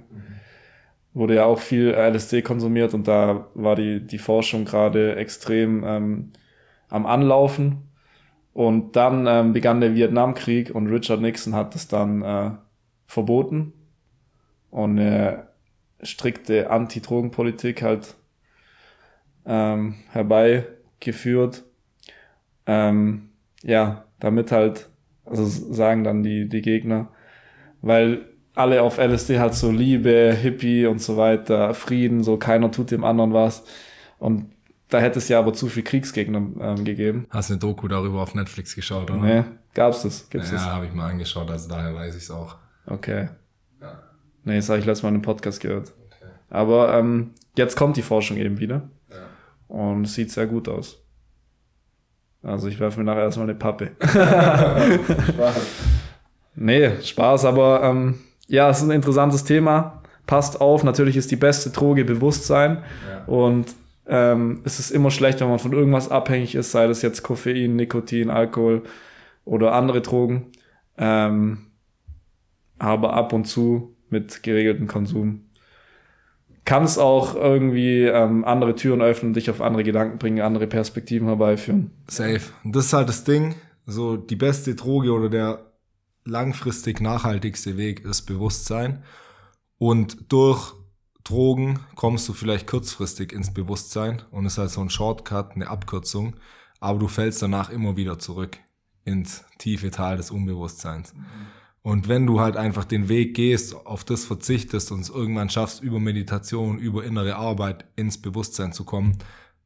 [1.13, 6.31] Wurde ja auch viel LSD konsumiert und da war die, die Forschung gerade extrem ähm,
[6.87, 7.89] am Anlaufen.
[8.53, 12.51] Und dann ähm, begann der Vietnamkrieg und Richard Nixon hat es dann äh,
[13.07, 13.73] verboten
[14.69, 15.47] und eine
[16.01, 18.15] strikte Anti-Drogen-Politik halt
[19.45, 21.63] ähm, herbeigeführt.
[22.65, 23.29] Ähm,
[23.63, 24.89] ja, damit halt,
[25.25, 27.09] also sagen dann die, die Gegner,
[27.81, 28.28] weil
[28.59, 33.03] alle auf LSD halt so Liebe, Hippie und so weiter, Frieden, so keiner tut dem
[33.03, 33.63] anderen was.
[34.19, 34.51] Und
[34.89, 37.25] da hätte es ja aber zu viel Kriegsgegner ähm, gegeben.
[37.29, 39.19] Hast eine Doku darüber auf Netflix geschaut, oder?
[39.19, 39.43] Nee,
[39.73, 40.29] gab's das?
[40.29, 42.57] Gibt's Ja, habe ich mal angeschaut, also daher weiß ich es auch.
[42.85, 43.29] Okay.
[43.81, 43.99] Ja.
[44.43, 45.93] Nee, das habe ich letztes Mal in einem Podcast gehört.
[46.49, 48.89] Aber ähm, jetzt kommt die Forschung eben wieder.
[49.09, 49.75] Ja.
[49.75, 51.01] Und sieht sehr gut aus.
[52.41, 53.91] Also ich werfe mir nachher erstmal eine Pappe.
[56.55, 58.15] nee, Spaß, aber ähm,
[58.49, 60.01] ja, es ist ein interessantes Thema.
[60.25, 62.83] Passt auf, natürlich ist die beste Droge Bewusstsein.
[63.09, 63.25] Ja.
[63.25, 63.73] Und
[64.07, 67.75] ähm, es ist immer schlecht, wenn man von irgendwas abhängig ist, sei das jetzt Koffein,
[67.75, 68.83] Nikotin, Alkohol
[69.45, 70.47] oder andere Drogen.
[70.97, 71.67] Ähm,
[72.79, 75.45] aber ab und zu mit geregeltem Konsum
[76.65, 81.27] kann es auch irgendwie ähm, andere Türen öffnen, dich auf andere Gedanken bringen, andere Perspektiven
[81.27, 81.89] herbeiführen.
[82.07, 82.41] Safe.
[82.63, 83.55] Und das ist halt das Ding.
[83.87, 85.65] So, die beste Droge oder der
[86.29, 89.03] langfristig nachhaltigste Weg ist Bewusstsein.
[89.77, 90.73] Und durch
[91.23, 96.35] Drogen kommst du vielleicht kurzfristig ins Bewusstsein und ist halt so ein Shortcut, eine Abkürzung.
[96.79, 98.57] Aber du fällst danach immer wieder zurück
[99.05, 101.13] ins tiefe Tal des Unbewusstseins.
[101.81, 105.81] Und wenn du halt einfach den Weg gehst, auf das verzichtest und es irgendwann schaffst,
[105.81, 109.17] über Meditation, über innere Arbeit ins Bewusstsein zu kommen,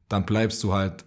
[0.08, 1.04] dann bleibst du halt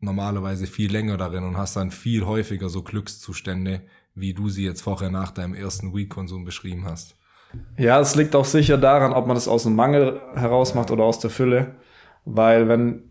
[0.00, 3.82] normalerweise viel länger darin und hast dann viel häufiger so Glückszustände,
[4.16, 7.14] wie du sie jetzt vorher nach deinem ersten Weed-Konsum beschrieben hast.
[7.76, 11.04] Ja, es liegt auch sicher daran, ob man das aus dem Mangel heraus macht oder
[11.04, 11.76] aus der Fülle.
[12.24, 13.04] Weil wenn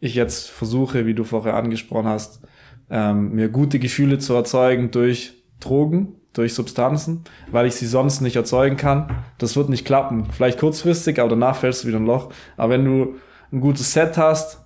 [0.00, 2.42] ich jetzt versuche, wie du vorher angesprochen hast,
[2.90, 8.36] ähm, mir gute Gefühle zu erzeugen durch Drogen, durch Substanzen, weil ich sie sonst nicht
[8.36, 10.26] erzeugen kann, das wird nicht klappen.
[10.30, 12.32] Vielleicht kurzfristig, aber danach fällst du wieder ein Loch.
[12.56, 13.16] Aber wenn du
[13.52, 14.64] ein gutes Set hast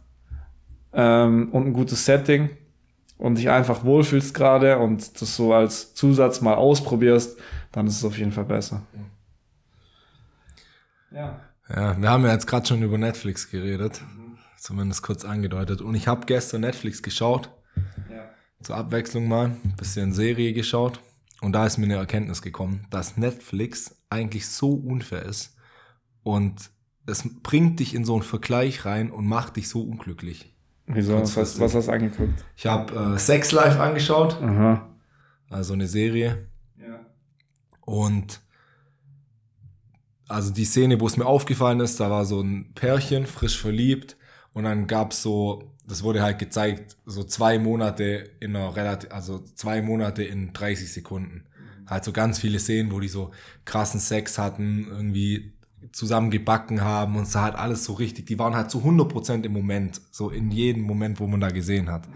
[0.92, 2.50] ähm, und ein gutes Setting
[3.18, 7.38] und dich einfach wohlfühlst gerade und das so als Zusatz mal ausprobierst,
[7.70, 8.82] dann ist es auf jeden Fall besser.
[11.10, 11.40] Ja.
[11.68, 14.02] Ja, wir haben ja jetzt gerade schon über Netflix geredet,
[14.58, 15.80] zumindest kurz angedeutet.
[15.80, 17.50] Und ich habe gestern Netflix geschaut,
[18.10, 18.28] ja.
[18.62, 21.00] zur Abwechslung mal, ein bisschen Serie geschaut.
[21.40, 25.56] Und da ist mir eine Erkenntnis gekommen, dass Netflix eigentlich so unfair ist
[26.22, 26.70] und
[27.06, 30.51] es bringt dich in so einen Vergleich rein und macht dich so unglücklich.
[30.86, 31.20] Wieso?
[31.20, 32.44] Was, hast- was hast du angeguckt?
[32.56, 34.88] Ich habe äh, Sex Life angeschaut, Aha.
[35.50, 36.48] also eine Serie.
[36.78, 37.06] Ja.
[37.80, 38.40] Und
[40.28, 44.16] also die Szene, wo es mir aufgefallen ist, da war so ein Pärchen, frisch verliebt.
[44.54, 49.40] Und dann gab's so, das wurde halt gezeigt, so zwei Monate in einer relativ, also
[49.54, 51.44] zwei Monate in 30 Sekunden.
[51.86, 53.30] Halt so ganz viele Szenen, wo die so
[53.64, 55.52] krassen Sex hatten, irgendwie
[55.92, 59.44] zusammen gebacken haben und es sah halt alles so richtig, die waren halt zu 100%
[59.44, 62.08] im Moment, so in jedem Moment, wo man da gesehen hat.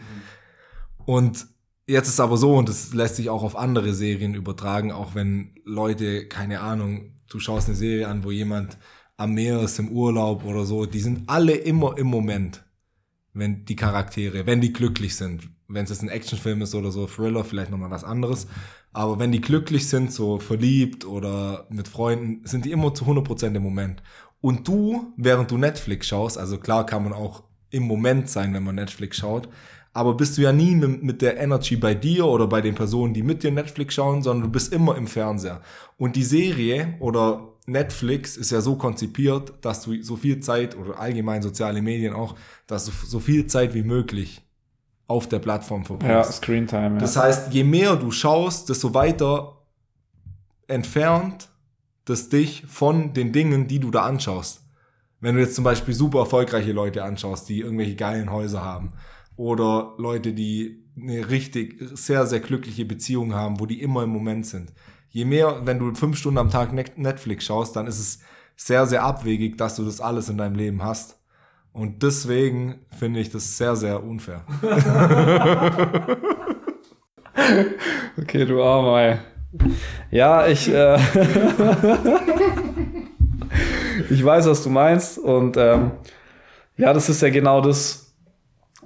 [1.04, 1.46] Und
[1.86, 5.54] jetzt ist aber so, und das lässt sich auch auf andere Serien übertragen, auch wenn
[5.64, 8.78] Leute, keine Ahnung, du schaust eine Serie an, wo jemand
[9.16, 12.65] am Meer ist, im Urlaub oder so, die sind alle immer im Moment,
[13.36, 15.50] wenn die Charaktere, wenn die glücklich sind.
[15.68, 18.46] Wenn es jetzt ein Actionfilm ist oder so, Thriller, vielleicht nochmal was anderes.
[18.92, 23.54] Aber wenn die glücklich sind, so verliebt oder mit Freunden, sind die immer zu 100%
[23.54, 24.02] im Moment.
[24.40, 28.62] Und du, während du Netflix schaust, also klar kann man auch im Moment sein, wenn
[28.62, 29.48] man Netflix schaut,
[29.92, 33.22] aber bist du ja nie mit, der Energy bei dir oder bei den Personen, die
[33.22, 35.62] mit dir Netflix schauen, sondern du bist immer im Fernseher.
[35.96, 40.98] Und die Serie oder Netflix ist ja so konzipiert, dass du so viel Zeit oder
[40.98, 44.42] allgemein soziale Medien auch, dass du so viel Zeit wie möglich
[45.08, 46.32] auf der Plattform Ja, verbringst.
[46.34, 46.94] Screentime.
[46.94, 46.98] Ja.
[46.98, 49.62] Das heißt, je mehr du schaust, desto weiter
[50.68, 51.48] entfernt
[52.04, 54.62] das dich von den Dingen, die du da anschaust.
[55.20, 58.92] Wenn du jetzt zum Beispiel super erfolgreiche Leute anschaust, die irgendwelche geilen Häuser haben
[59.36, 64.46] oder Leute, die eine richtig sehr, sehr glückliche Beziehung haben, wo die immer im Moment
[64.46, 64.72] sind.
[65.08, 68.20] Je mehr, wenn du fünf Stunden am Tag Net- Netflix schaust, dann ist es
[68.56, 71.18] sehr, sehr abwegig, dass du das alles in deinem Leben hast.
[71.72, 74.42] Und deswegen finde ich das sehr, sehr unfair.
[78.18, 79.18] okay, du Armer, ey.
[80.10, 80.96] Ja, ich, äh,
[84.10, 85.18] ich weiß, was du meinst.
[85.18, 85.92] Und ähm,
[86.76, 88.14] ja, das ist ja genau das,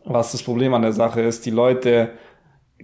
[0.04, 1.46] was das Problem an der Sache ist.
[1.46, 2.10] Die Leute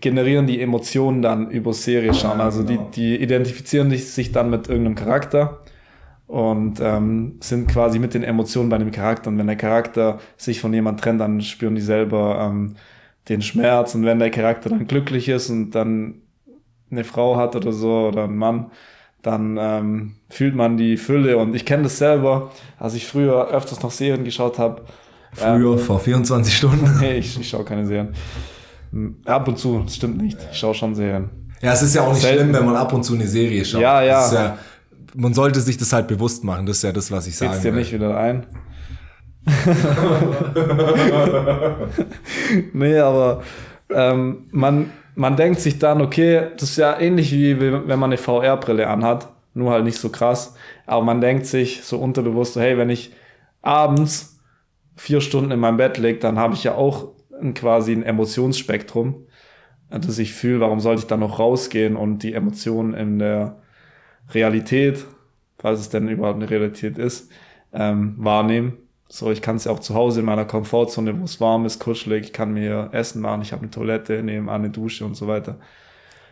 [0.01, 2.41] generieren die Emotionen dann über Serie schauen.
[2.41, 2.91] Also die, genau.
[2.95, 5.61] die identifizieren sich dann mit irgendeinem Charakter
[6.27, 9.31] und ähm, sind quasi mit den Emotionen bei dem Charakter.
[9.31, 12.75] Und wenn der Charakter sich von jemand trennt, dann spüren die selber ähm,
[13.29, 13.95] den Schmerz.
[13.95, 16.23] Und wenn der Charakter dann glücklich ist und dann
[16.91, 18.71] eine Frau hat oder so oder einen Mann,
[19.23, 21.37] dann ähm, fühlt man die Fülle.
[21.39, 24.83] Und ich kenne das selber, als ich früher öfters noch Serien geschaut habe.
[25.33, 26.99] Früher, ähm, vor 24 Stunden?
[27.01, 28.15] Nee, ich, ich schaue keine Serien.
[29.25, 30.39] Ab und zu, das stimmt nicht.
[30.51, 31.31] Ich schaue schon Serien.
[31.61, 32.45] Ja, es ist ja auch nicht Selten.
[32.45, 33.81] schlimm, wenn man ab und zu eine Serie schaut.
[33.81, 34.33] Ja, ja.
[34.33, 34.59] ja.
[35.15, 36.67] Man sollte sich das halt bewusst machen.
[36.67, 37.53] Das ist ja das, was ich sage.
[37.53, 38.47] Geht's dir nicht wieder ein?
[42.73, 43.43] nee, aber
[43.91, 48.19] ähm, man, man denkt sich dann, okay, das ist ja ähnlich wie wenn man eine
[48.19, 50.57] VR-Brille anhat, nur halt nicht so krass.
[50.85, 53.13] Aber man denkt sich so unterbewusst, hey, wenn ich
[53.63, 54.41] abends
[54.97, 57.13] vier Stunden in meinem Bett liege, dann habe ich ja auch
[57.55, 59.27] quasi ein Emotionsspektrum,
[59.91, 60.61] das ich fühle.
[60.61, 63.57] Warum sollte ich dann noch rausgehen und die Emotionen in der
[64.31, 65.05] Realität,
[65.59, 67.31] falls es denn überhaupt eine Realität ist,
[67.73, 68.79] ähm, wahrnehmen?
[69.09, 71.79] So, ich kann es ja auch zu Hause in meiner Komfortzone, wo es warm ist,
[71.79, 75.29] kuschelig, ich kann mir Essen machen, ich habe eine Toilette, nehme eine Dusche und so
[75.29, 75.59] weiter.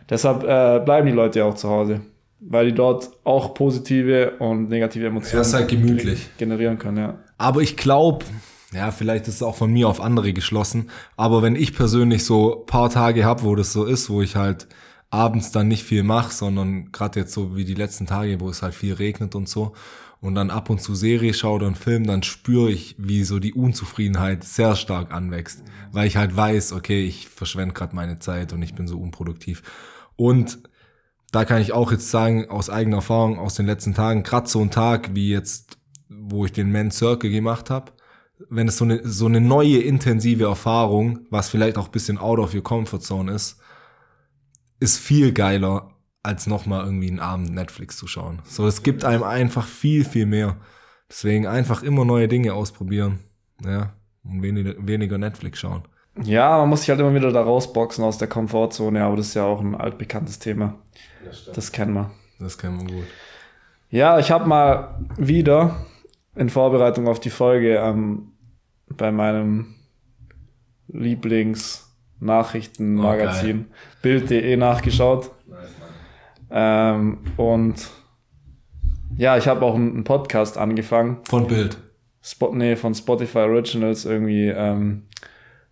[0.09, 2.01] Deshalb äh, bleiben die Leute ja auch zu Hause,
[2.41, 6.29] weil die dort auch positive und negative Emotionen halt gemütlich.
[6.37, 7.19] generieren können, ja.
[7.37, 8.25] Aber ich glaube,
[8.75, 12.63] ja, vielleicht ist es auch von mir auf andere geschlossen, aber wenn ich persönlich so
[12.67, 14.67] paar Tage habe, wo das so ist, wo ich halt
[15.09, 18.61] abends dann nicht viel mache, sondern gerade jetzt so wie die letzten Tage, wo es
[18.61, 19.73] halt viel regnet und so,
[20.21, 23.39] und dann ab und zu Serie schaue oder einen Film, dann spüre ich, wie so
[23.39, 28.51] die Unzufriedenheit sehr stark anwächst, weil ich halt weiß, okay, ich verschwende gerade meine Zeit
[28.51, 29.61] und ich bin so unproduktiv.
[30.15, 30.59] Und
[31.31, 34.61] da kann ich auch jetzt sagen, aus eigener Erfahrung aus den letzten Tagen, gerade so
[34.61, 35.77] ein Tag wie jetzt,
[36.09, 37.91] wo ich den Man Circle gemacht habe,
[38.49, 42.53] wenn es so eine, so eine neue intensive Erfahrung, was vielleicht auch bisschen out of
[42.53, 43.59] your comfort zone ist,
[44.79, 48.41] ist viel geiler, als nochmal irgendwie einen Abend Netflix zu schauen.
[48.45, 50.57] So, es gibt einem einfach viel, viel mehr.
[51.09, 53.19] Deswegen einfach immer neue Dinge ausprobieren.
[53.63, 53.93] Ja.
[54.23, 55.83] Und weniger, weniger Netflix schauen.
[56.23, 59.33] Ja, man muss sich halt immer wieder da rausboxen aus der Komfortzone, aber das ist
[59.35, 60.75] ja auch ein altbekanntes Thema.
[61.23, 62.11] Das, das kennen wir.
[62.39, 63.05] Das kennen wir gut.
[63.89, 65.85] Ja, ich habe mal wieder
[66.35, 68.31] in Vorbereitung auf die Folge ähm,
[68.89, 69.75] bei meinem
[70.89, 75.31] Lieblings-Nachrichtenmagazin oh, Bild.de nachgeschaut.
[76.51, 77.89] Ähm, und
[79.17, 81.17] ja, ich habe auch einen Podcast angefangen.
[81.23, 81.77] Von Bild.
[82.21, 85.03] Spot, nee, von Spotify Originals irgendwie, ähm,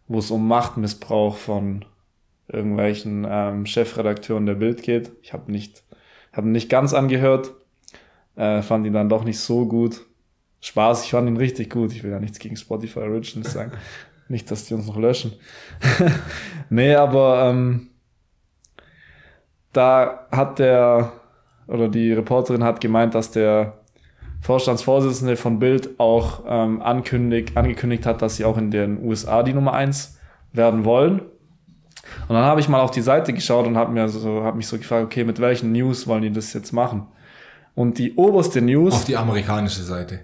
[0.08, 1.86] wo es um Machtmissbrauch von
[2.48, 5.12] irgendwelchen ähm, Chefredakteuren der Bild geht.
[5.22, 5.84] Ich habe nicht,
[6.32, 7.52] hab nicht ganz angehört,
[8.36, 10.06] äh, fand ihn dann doch nicht so gut.
[10.64, 11.92] Spaß, ich fand ihn richtig gut.
[11.92, 13.74] Ich will ja nichts gegen Spotify Originals sagen.
[14.30, 15.34] nicht, dass die uns noch löschen.
[16.70, 17.90] nee, aber ähm,
[19.74, 21.12] da hat der
[21.68, 23.80] oder die Reporterin hat gemeint, dass der
[24.40, 29.54] Vorstandsvorsitzende von Bild auch ähm, ankündigt, angekündigt hat, dass sie auch in den USA die
[29.54, 30.18] Nummer eins
[30.54, 31.20] werden wollen.
[31.20, 34.68] Und dann habe ich mal auf die Seite geschaut und habe mir so, hab mich
[34.68, 37.08] so gefragt, okay, mit welchen News wollen die das jetzt machen?
[37.76, 38.94] Und die oberste News.
[38.94, 40.22] Auf die amerikanische Seite.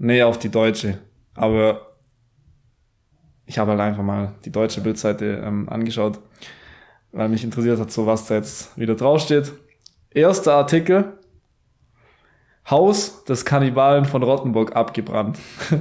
[0.00, 0.98] Nee, auf die deutsche.
[1.34, 1.86] Aber
[3.46, 6.18] ich habe halt einfach mal die deutsche Bildseite ähm, angeschaut
[7.12, 9.52] weil mich interessiert hat, so was da jetzt wieder draufsteht.
[10.10, 11.18] Erster Artikel.
[12.68, 15.38] Haus des Kannibalen von Rottenburg abgebrannt.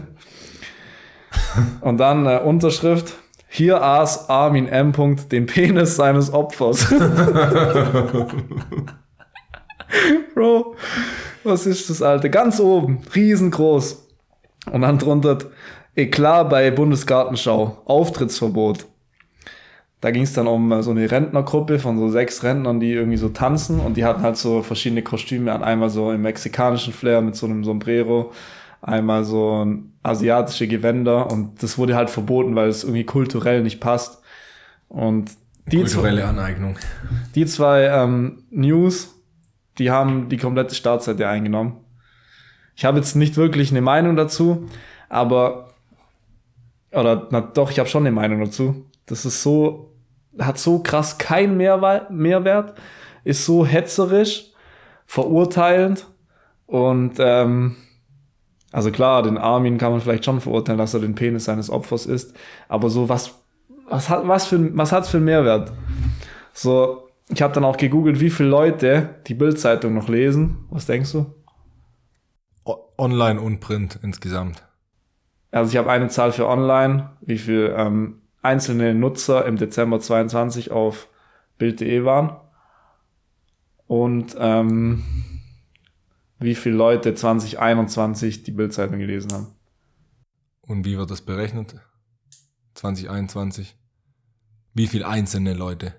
[1.82, 3.13] Und dann äh, Unterschrift.
[3.51, 4.93] Hier aß Armin M.
[5.32, 6.88] den Penis seines Opfers.
[10.36, 10.75] Bro,
[11.43, 12.29] was ist das, Alte?
[12.29, 14.09] Ganz oben, riesengroß.
[14.72, 15.38] Und dann drunter
[15.95, 18.86] Eklat bei Bundesgartenschau, Auftrittsverbot.
[20.02, 23.17] Da ging es dann um äh, so eine Rentnergruppe von so sechs Rentnern, die irgendwie
[23.17, 25.62] so tanzen und die hatten halt so verschiedene Kostüme an.
[25.62, 28.32] Einmal so im mexikanischen Flair mit so einem Sombrero,
[28.82, 33.82] einmal so ein asiatische Gewänder und das wurde halt verboten, weil es irgendwie kulturell nicht
[33.82, 34.22] passt.
[34.88, 35.32] Und
[35.67, 36.78] die kulturelle zwei, Aneignung.
[37.36, 39.15] Die zwei ähm, News,
[39.78, 41.74] die haben die komplette Startseite eingenommen.
[42.80, 44.70] Ich habe jetzt nicht wirklich eine Meinung dazu,
[45.10, 45.74] aber
[46.94, 48.86] oder na doch, ich habe schon eine Meinung dazu.
[49.06, 49.92] Das ist so
[50.39, 52.78] hat so krass keinen Mehrwert,
[53.26, 54.54] ist so hetzerisch,
[55.06, 56.08] verurteilend
[56.68, 57.76] und ähm,
[58.72, 62.06] Also klar, den Armin kann man vielleicht schon verurteilen, dass er den Penis seines Opfers
[62.06, 62.36] ist.
[62.68, 63.36] Aber so was,
[63.89, 65.74] was hat, was für, was hat's für einen Mehrwert?
[66.54, 70.60] So, ich habe dann auch gegoogelt, wie viele Leute die Bildzeitung noch lesen.
[70.70, 71.26] Was denkst du?
[72.97, 74.63] Online und Print insgesamt.
[75.51, 80.71] Also ich habe eine Zahl für online, wie viel ähm, einzelne Nutzer im Dezember 22
[80.71, 81.08] auf
[81.58, 82.38] Bild.de waren
[83.88, 85.03] und ähm,
[86.39, 89.47] wie viele Leute 2021 die Bildzeitung gelesen haben.
[90.62, 91.75] Und wie wird das berechnet?
[92.75, 93.75] 2021.
[94.73, 95.95] Wie viele einzelne Leute?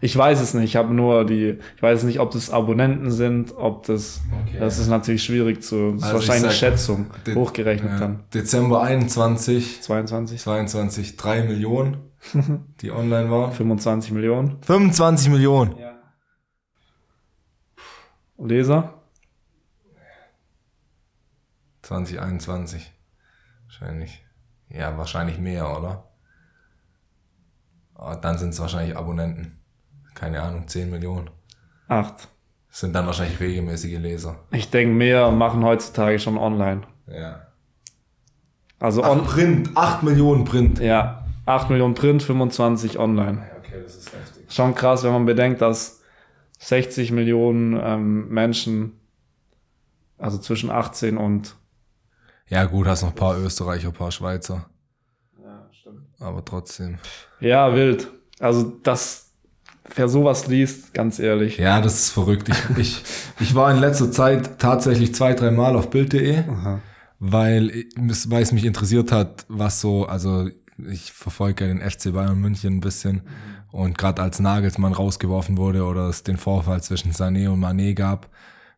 [0.00, 0.06] Ja.
[0.06, 0.64] Ich weiß es nicht.
[0.64, 1.58] Ich habe nur die.
[1.76, 4.20] Ich weiß nicht, ob das Abonnenten sind, ob das.
[4.46, 4.58] Okay.
[4.58, 5.92] Das ist natürlich schwierig zu.
[5.92, 7.10] Das ist Also ich wahrscheinlich eine sag, Schätzung.
[7.26, 8.24] De- hochgerechnet ja, dann.
[8.32, 11.98] Dezember 21, 22, 22, 3 Millionen,
[12.80, 13.52] die online waren.
[13.52, 15.74] 25 Millionen 25 Millionen.
[18.38, 18.94] Leser.
[21.82, 22.92] 2021.
[23.64, 24.24] Wahrscheinlich.
[24.68, 26.10] Ja, wahrscheinlich mehr, oder?
[27.94, 29.59] Aber dann sind es wahrscheinlich Abonnenten.
[30.20, 31.30] Keine Ahnung, 10 Millionen.
[31.88, 32.28] Acht.
[32.68, 34.36] Das sind dann wahrscheinlich regelmäßige Leser.
[34.52, 36.82] Ich denke, mehr machen heutzutage schon online.
[37.08, 37.46] Ja.
[38.78, 40.78] Also Ach, on, Print, 8 Millionen Print.
[40.78, 43.42] ja, 8 Millionen Print, 25 online.
[43.58, 44.44] Okay, das ist heftig.
[44.52, 46.02] Schon krass, wenn man bedenkt, dass
[46.58, 49.00] 60 Millionen ähm, Menschen,
[50.18, 51.56] also zwischen 18 und
[52.46, 54.68] Ja, gut, hast noch ein paar Österreicher, ein paar Schweizer.
[55.42, 56.04] ja, stimmt.
[56.20, 56.98] Aber trotzdem.
[57.40, 58.08] Ja, wild.
[58.38, 59.29] Also das,
[59.96, 61.58] wer sowas liest, ganz ehrlich.
[61.58, 62.48] Ja, das ist verrückt.
[62.48, 63.02] Ich, ich,
[63.40, 66.44] ich war in letzter Zeit tatsächlich zwei, drei Mal auf Bild.de,
[67.18, 70.48] weil, weil es mich interessiert hat, was so, also
[70.90, 73.22] ich verfolge ja den FC Bayern München ein bisschen
[73.70, 78.28] und gerade als Nagelsmann rausgeworfen wurde oder es den Vorfall zwischen Sané und Mané gab,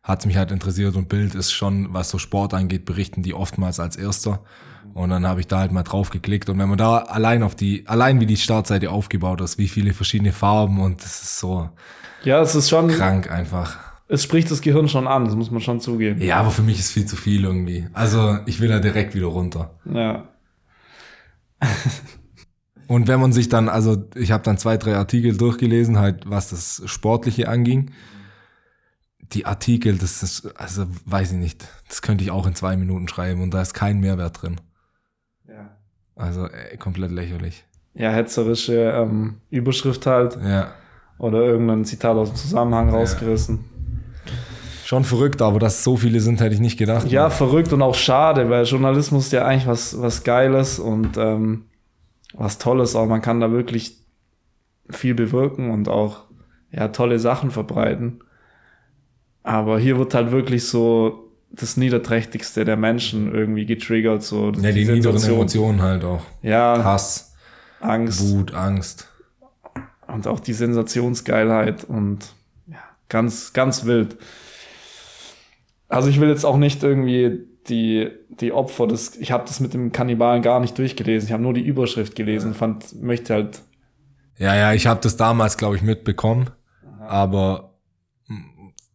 [0.03, 3.33] hat es mich halt interessiert und Bild ist schon, was so Sport angeht, berichten die
[3.33, 4.41] oftmals als erster.
[4.93, 7.55] Und dann habe ich da halt mal drauf geklickt und wenn man da allein auf
[7.55, 11.69] die, allein wie die Startseite aufgebaut ist, wie viele verschiedene Farben und das ist so
[12.23, 13.79] Ja, es ist schon, krank einfach.
[14.09, 16.21] es spricht das Gehirn schon an, das muss man schon zugeben.
[16.21, 17.87] Ja, aber für mich ist viel zu viel irgendwie.
[17.93, 19.79] Also ich will da direkt wieder runter.
[19.85, 20.27] Ja.
[22.87, 26.49] Und wenn man sich dann, also ich habe dann zwei, drei Artikel durchgelesen, halt was
[26.49, 27.91] das Sportliche anging.
[29.33, 33.07] Die Artikel, das ist, also weiß ich nicht, das könnte ich auch in zwei Minuten
[33.07, 34.61] schreiben und da ist kein Mehrwert drin.
[35.47, 35.75] Ja,
[36.15, 37.65] Also ey, komplett lächerlich.
[37.95, 40.71] ja hetzerische ähm, Überschrift halt Ja.
[41.17, 43.65] oder irgendein Zitat aus dem Zusammenhang rausgerissen.
[44.85, 47.07] Schon verrückt, aber dass so viele sind, hätte ich nicht gedacht.
[47.09, 51.65] Ja, verrückt und auch schade, weil Journalismus ist ja eigentlich was, was Geiles und ähm,
[52.35, 53.97] was Tolles, aber man kann da wirklich
[54.89, 56.25] viel bewirken und auch
[56.71, 58.22] ja, tolle Sachen verbreiten.
[59.43, 64.85] Aber hier wird halt wirklich so das Niederträchtigste der Menschen irgendwie getriggert, so Ja, die
[64.85, 65.35] niederen Sensation.
[65.35, 66.23] Emotionen halt auch.
[66.41, 67.33] Ja, Hass,
[67.79, 69.07] Angst Wut, Angst.
[70.07, 72.33] und auch die Sensationsgeilheit und
[72.67, 72.79] ja,
[73.09, 74.17] ganz, ganz wild.
[75.89, 79.73] Also ich will jetzt auch nicht irgendwie die, die Opfer des, ich habe das mit
[79.73, 83.61] dem Kannibalen gar nicht durchgelesen, ich habe nur die Überschrift gelesen, fand, möchte halt,
[84.37, 86.49] Ja, ja, ich habe das damals, glaube ich, mitbekommen,
[87.07, 87.72] aber mm,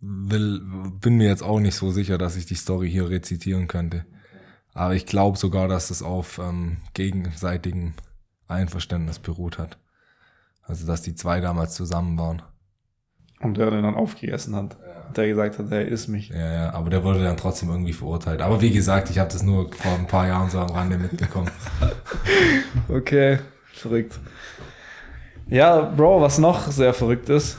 [0.00, 0.61] will,
[1.00, 4.04] bin mir jetzt auch nicht so sicher, dass ich die Story hier rezitieren könnte.
[4.74, 7.94] Aber ich glaube sogar, dass es auf ähm, gegenseitigem
[8.46, 9.78] Einverständnis beruht hat.
[10.62, 12.42] Also, dass die zwei damals zusammen waren.
[13.40, 14.76] und der den dann aufgegessen hat,
[15.16, 16.28] der gesagt hat, er isst mich.
[16.28, 18.42] Ja, ja, aber der wurde dann trotzdem irgendwie verurteilt.
[18.42, 21.50] Aber wie gesagt, ich habe das nur vor ein paar Jahren so am Rande mitbekommen.
[22.88, 23.38] Okay,
[23.72, 24.18] verrückt.
[25.48, 27.58] Ja, Bro, was noch sehr verrückt ist,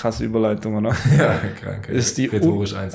[0.00, 0.90] krasse Überleitung, oder?
[1.18, 1.88] ja, krank.
[1.88, 2.94] Ist die rhetorisch eins.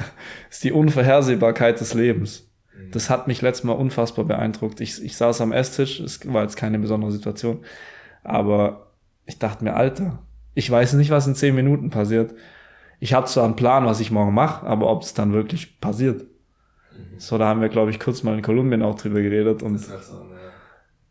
[0.50, 2.48] ist die Unvorhersehbarkeit des Lebens.
[2.92, 4.80] Das hat mich letztes Mal unfassbar beeindruckt.
[4.80, 7.64] Ich, ich saß am Esstisch, es war jetzt keine besondere Situation,
[8.22, 8.92] aber
[9.24, 10.22] ich dachte mir, Alter,
[10.54, 12.34] ich weiß nicht, was in zehn Minuten passiert.
[12.98, 16.24] Ich habe zwar einen Plan, was ich morgen mache, aber ob es dann wirklich passiert.
[17.18, 19.80] So, da haben wir, glaube ich, kurz mal in Kolumbien auch drüber geredet und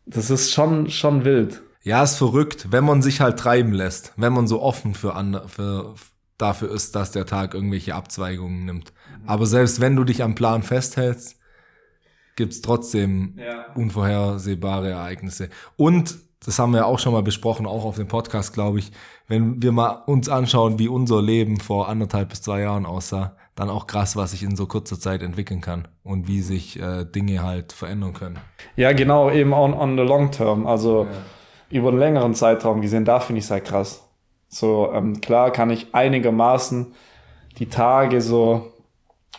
[0.06, 1.62] das ist schon, schon wild.
[1.86, 5.48] Ja, ist verrückt, wenn man sich halt treiben lässt, wenn man so offen für andere,
[5.48, 5.94] für,
[6.36, 8.92] dafür ist, dass der Tag irgendwelche Abzweigungen nimmt.
[9.24, 11.38] Aber selbst wenn du dich am Plan festhältst,
[12.34, 13.66] gibt's trotzdem Ja.
[13.76, 15.48] unvorhersehbare Ereignisse.
[15.76, 18.90] Und, das haben wir auch schon mal besprochen, auch auf dem Podcast, glaube ich,
[19.28, 23.70] wenn wir mal uns anschauen, wie unser Leben vor anderthalb bis zwei Jahren aussah, dann
[23.70, 27.44] auch krass, was sich in so kurzer Zeit entwickeln kann und wie sich äh, Dinge
[27.44, 28.40] halt verändern können.
[28.74, 30.66] Ja, genau, eben on, on the long term.
[30.66, 31.06] Also
[31.70, 34.08] über einen längeren Zeitraum gesehen, da finde ich es halt krass.
[34.48, 36.94] So, ähm, klar kann ich einigermaßen
[37.58, 38.72] die Tage so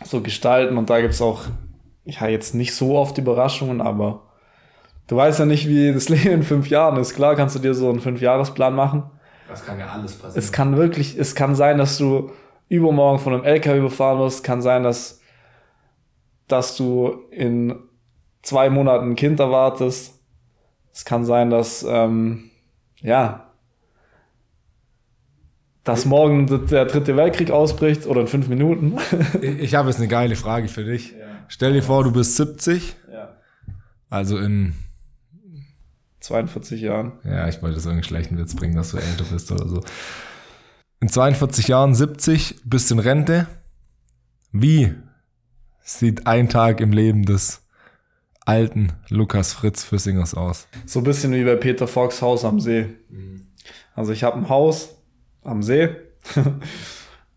[0.04, 1.42] so gestalten und da gibt's auch,
[2.04, 4.22] ja, jetzt nicht so oft Überraschungen, aber
[5.06, 7.14] du weißt ja nicht, wie das Leben in fünf Jahren ist.
[7.14, 9.04] Klar kannst du dir so einen Fünfjahresplan machen.
[9.48, 10.38] Das kann ja alles passieren.
[10.38, 12.30] Es kann wirklich, es kann sein, dass du
[12.68, 15.20] übermorgen von einem LKW überfahren wirst, kann sein, dass,
[16.48, 17.74] dass du in
[18.42, 20.17] zwei Monaten ein Kind erwartest.
[20.98, 22.50] Es kann sein, dass, ähm,
[23.02, 23.52] ja,
[25.84, 28.96] dass morgen der dritte Weltkrieg ausbricht oder in fünf Minuten.
[29.40, 31.14] Ich, habe jetzt eine geile Frage für dich.
[31.46, 33.36] Stell dir vor, du bist 70, ja.
[34.10, 34.74] also in,
[36.18, 37.12] 42 Jahren.
[37.22, 39.84] ja, ich wollte so einen schlechten Witz bringen, dass du älter bist oder so.
[40.98, 43.46] In 42 Jahren 70, bist in Rente.
[44.50, 44.96] Wie
[45.80, 47.67] sieht ein Tag im Leben des
[48.48, 50.66] alten Lukas Fritz Füssingers aus?
[50.86, 52.86] So ein bisschen wie bei Peter Fox Haus am See.
[53.94, 54.96] Also ich habe ein Haus
[55.44, 55.90] am See,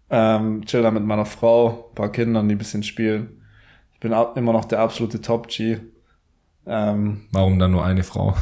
[0.09, 3.41] ähm, chill da mit meiner Frau, paar Kindern, die ein bisschen spielen.
[3.93, 5.79] Ich bin immer noch der absolute Top-G.
[6.65, 8.35] Ähm, Warum dann nur eine Frau?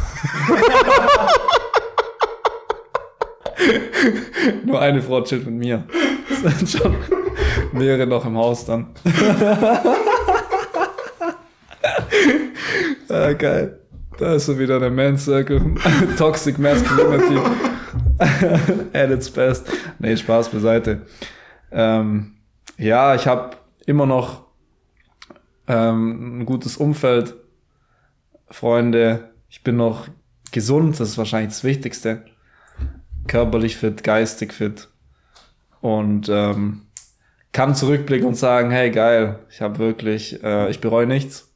[4.63, 5.85] nur eine Frau chillt mit mir.
[6.29, 6.95] Das sind schon
[7.71, 8.93] mehrere noch im Haus dann.
[13.09, 13.79] Ah, geil.
[14.17, 15.75] Da ist so wieder der Man Circle.
[16.17, 17.39] Toxic Masculinity.
[18.93, 19.71] At its best.
[19.99, 21.03] Nee, Spaß beiseite.
[21.71, 22.35] Ähm,
[22.77, 24.45] ja, ich habe immer noch
[25.67, 27.35] ähm, ein gutes Umfeld,
[28.49, 29.31] Freunde.
[29.49, 30.07] Ich bin noch
[30.51, 32.25] gesund, das ist wahrscheinlich das Wichtigste.
[33.27, 34.89] Körperlich fit, geistig fit.
[35.81, 36.87] Und ähm,
[37.51, 41.48] kann zurückblicken und sagen, hey geil, ich habe wirklich, äh, ich bereue nichts.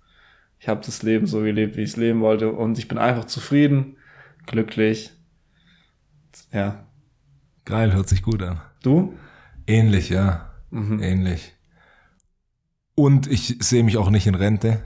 [0.64, 2.50] Ich habe das Leben so gelebt, wie ich es leben wollte.
[2.50, 3.98] Und ich bin einfach zufrieden,
[4.46, 5.12] glücklich.
[6.54, 6.86] Ja.
[7.66, 8.62] Geil, hört sich gut an.
[8.82, 9.14] Du?
[9.68, 10.54] Ähnlich, ja.
[10.72, 11.52] Ähnlich.
[12.96, 14.80] Und ich sehe mich auch nicht in Rente.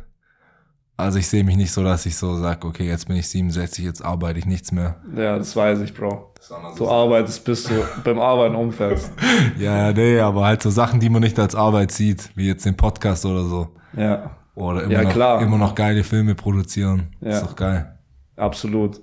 [0.98, 3.86] Also ich sehe mich nicht so, dass ich so sage, okay, jetzt bin ich 67,
[3.86, 5.00] jetzt arbeite ich nichts mehr.
[5.16, 6.34] Ja, das weiß ich, Bro.
[6.76, 9.12] Du arbeitest, bis du beim Arbeiten umfällst.
[9.60, 12.76] Ja, nee, aber halt so Sachen, die man nicht als Arbeit sieht, wie jetzt den
[12.76, 13.76] Podcast oder so.
[13.96, 15.42] Ja, Oder immer, Ja, noch, klar.
[15.42, 17.16] immer noch geile Filme produzieren.
[17.22, 17.30] Ja.
[17.30, 17.94] Ist doch geil.
[18.36, 19.00] absolut.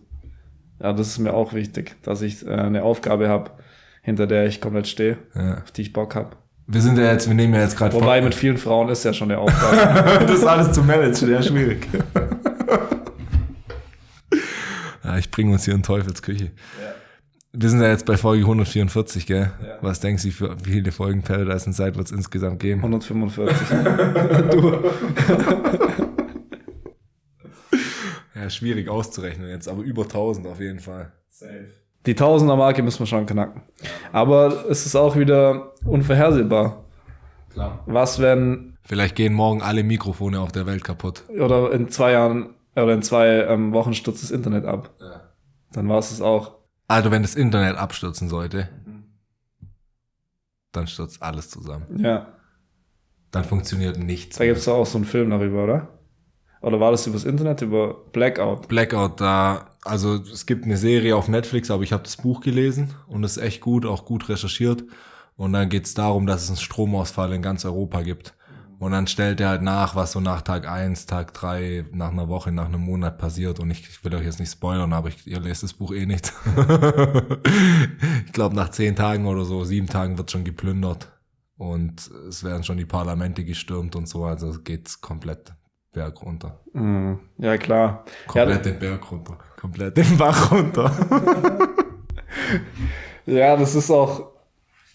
[0.81, 3.53] Ja, das ist mir auch wichtig, dass ich äh, eine Aufgabe habe,
[4.03, 5.59] hinter der ich komplett stehe, Ja.
[5.63, 6.31] auf die ich Bock habe.
[6.67, 9.13] Wir sind ja jetzt, wir nehmen ja jetzt gerade Wobei mit vielen Frauen ist ja
[9.13, 10.25] schon eine Aufgabe.
[10.27, 11.87] das ist alles zu managen, ja, schwierig.
[15.05, 16.51] ja, ich bringe uns hier in Teufelsküche.
[17.57, 19.53] Wir sind ja jetzt bei Folge 144, gell?
[19.63, 19.79] Ja.
[19.81, 22.81] Was denkst du, für wie viele Folgen Paradise Inside wird es insgesamt geben?
[22.81, 23.69] 145.
[28.35, 31.13] Ja, schwierig auszurechnen jetzt, aber über 1000 auf jeden Fall.
[32.05, 33.63] Die Tausender-Marke müssen wir schon knacken.
[34.13, 36.85] Aber es ist auch wieder unvorhersehbar.
[37.53, 37.83] Klar.
[37.87, 41.23] Was, wenn, Vielleicht gehen morgen alle Mikrofone auf der Welt kaputt.
[41.29, 44.91] oder in zwei Jahren, oder in zwei ähm, Wochen stürzt das Internet ab.
[45.01, 45.23] Ja.
[45.73, 46.57] Dann war es es auch.
[46.87, 48.69] Also wenn das Internet abstürzen sollte,
[50.73, 51.87] dann stürzt alles zusammen.
[51.99, 52.27] Ja.
[53.31, 54.37] Dann funktioniert nichts.
[54.37, 55.89] Da gibt es auch so einen Film darüber, oder?
[56.61, 58.69] Oder war das übers Internet, über Blackout?
[58.69, 62.95] Blackout, da, also es gibt eine Serie auf Netflix, aber ich habe das Buch gelesen
[63.07, 64.85] und es ist echt gut, auch gut recherchiert.
[65.37, 68.35] Und dann geht es darum, dass es einen Stromausfall in ganz Europa gibt.
[68.85, 72.29] Und dann stellt er halt nach, was so nach Tag eins, Tag drei, nach einer
[72.29, 73.59] Woche, nach einem Monat passiert.
[73.59, 76.05] Und ich, ich will euch jetzt nicht spoilern, aber ich, ihr lest das Buch eh
[76.05, 76.35] nicht.
[78.27, 81.09] ich glaube, nach zehn Tagen oder so, sieben Tagen wird schon geplündert.
[81.57, 84.27] Und es werden schon die Parlamente gestürmt und so.
[84.27, 85.55] Also es geht komplett
[85.95, 86.61] berg runter.
[86.75, 87.21] Mhm.
[87.39, 88.05] Ja, klar.
[88.35, 89.39] Ja, Komplett den Berg runter.
[89.59, 90.93] Komplett den Bach runter.
[93.27, 94.33] Ja, das ist auch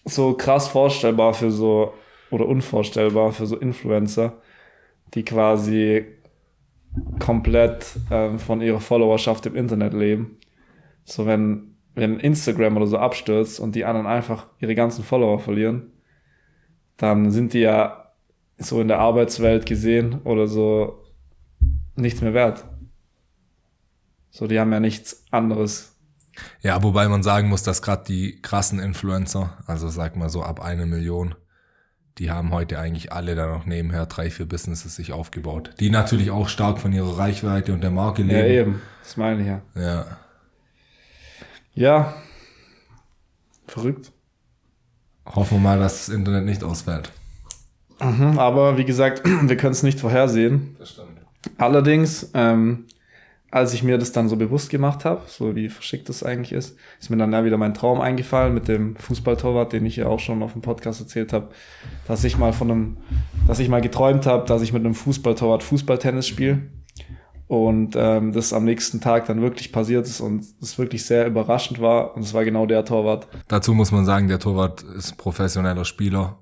[0.05, 1.95] so krass vorstellbar für so,
[2.31, 4.41] oder unvorstellbar für so Influencer,
[5.13, 6.05] die quasi
[7.19, 10.37] komplett ähm, von ihrer Followerschaft im Internet leben.
[11.05, 15.91] So wenn, wenn Instagram oder so abstürzt und die anderen einfach ihre ganzen Follower verlieren,
[16.97, 18.11] dann sind die ja
[18.57, 21.03] so in der Arbeitswelt gesehen oder so
[21.95, 22.65] nichts mehr wert.
[24.31, 25.97] So, die haben ja nichts anderes
[26.61, 30.61] Ja, wobei man sagen muss, dass gerade die krassen Influencer, also sag mal so ab
[30.61, 31.35] eine Million,
[32.19, 35.71] die haben heute eigentlich alle da noch nebenher drei, vier Businesses sich aufgebaut.
[35.79, 38.49] Die natürlich auch stark von ihrer Reichweite und der Marke Ja, leben.
[38.71, 38.81] eben.
[39.01, 39.61] Das meine ich ja.
[39.75, 40.05] Ja.
[41.73, 42.13] Ja.
[43.67, 44.11] Verrückt.
[45.25, 47.11] Hoffen wir mal, dass das Internet nicht ausfällt.
[48.01, 50.75] Mhm, aber wie gesagt, wir können es nicht vorhersehen.
[50.79, 51.09] Das stimmt.
[51.57, 52.85] Allerdings, ähm,
[53.51, 56.77] als ich mir das dann so bewusst gemacht habe, so wie verschickt das eigentlich ist,
[56.99, 60.19] ist mir dann ja wieder mein Traum eingefallen mit dem Fußballtorwart, den ich ja auch
[60.19, 61.49] schon auf dem Podcast erzählt habe,
[62.07, 62.97] dass ich mal von einem,
[63.47, 66.61] dass ich mal geträumt habe, dass ich mit einem Fußballtorwart Fußballtennis spiele
[67.47, 71.81] und ähm, das am nächsten Tag dann wirklich passiert ist und es wirklich sehr überraschend
[71.81, 73.27] war und es war genau der Torwart.
[73.47, 76.37] Dazu muss man sagen, der Torwart ist professioneller Spieler,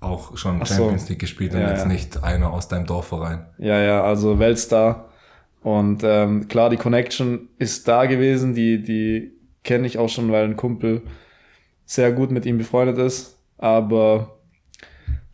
[0.00, 0.74] auch schon Ach so.
[0.74, 1.88] Champions League gespielt und Ja, jetzt ja.
[1.88, 3.46] nicht einer aus deinem Dorfverein.
[3.58, 5.07] Ja, ja, also Weltstar.
[5.62, 9.32] Und ähm, klar, die Connection ist da gewesen, die, die
[9.64, 11.02] kenne ich auch schon, weil ein Kumpel
[11.84, 13.38] sehr gut mit ihm befreundet ist.
[13.58, 14.38] Aber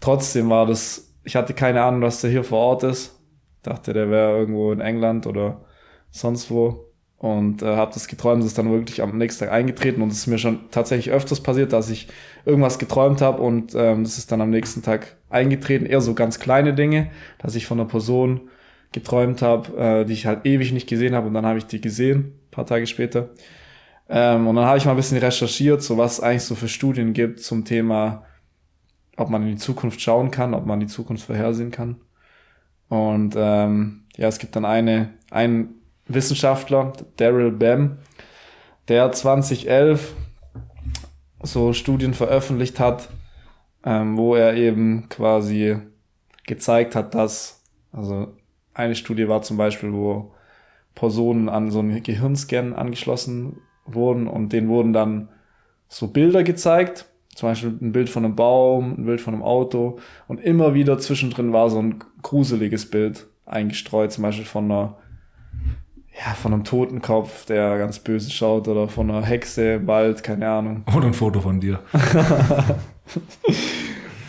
[0.00, 3.20] trotzdem war das, ich hatte keine Ahnung, dass der hier vor Ort ist.
[3.62, 5.64] Dachte, der wäre irgendwo in England oder
[6.10, 6.90] sonst wo.
[7.18, 10.02] Und äh, habe das geträumt, das ist dann wirklich am nächsten Tag eingetreten.
[10.02, 12.08] Und es ist mir schon tatsächlich öfters passiert, dass ich
[12.44, 15.86] irgendwas geträumt habe und ähm, das ist dann am nächsten Tag eingetreten.
[15.86, 18.50] Eher so ganz kleine Dinge, dass ich von einer Person
[18.94, 21.80] geträumt habe, äh, die ich halt ewig nicht gesehen habe und dann habe ich die
[21.80, 23.30] gesehen, paar Tage später.
[24.08, 26.68] Ähm, und dann habe ich mal ein bisschen recherchiert, so was es eigentlich so für
[26.68, 28.24] Studien gibt zum Thema,
[29.16, 31.96] ob man in die Zukunft schauen kann, ob man die Zukunft vorhersehen kann.
[32.88, 35.74] Und ähm, ja, es gibt dann eine, einen
[36.06, 37.98] Wissenschaftler, Daryl Bem,
[38.86, 40.14] der 2011
[41.42, 43.08] so Studien veröffentlicht hat,
[43.84, 45.78] ähm, wo er eben quasi
[46.46, 48.36] gezeigt hat, dass, also
[48.74, 50.32] eine Studie war zum Beispiel, wo
[50.94, 55.28] Personen an so einen Gehirnscan angeschlossen wurden und denen wurden dann
[55.88, 59.98] so Bilder gezeigt, zum Beispiel ein Bild von einem Baum, ein Bild von einem Auto
[60.28, 64.96] und immer wieder zwischendrin war so ein gruseliges Bild eingestreut, zum Beispiel von einer
[66.16, 70.48] ja, von einem Totenkopf, der ganz böse schaut, oder von einer Hexe im Wald, keine
[70.48, 70.84] Ahnung.
[70.96, 71.80] Oder ein Foto von dir.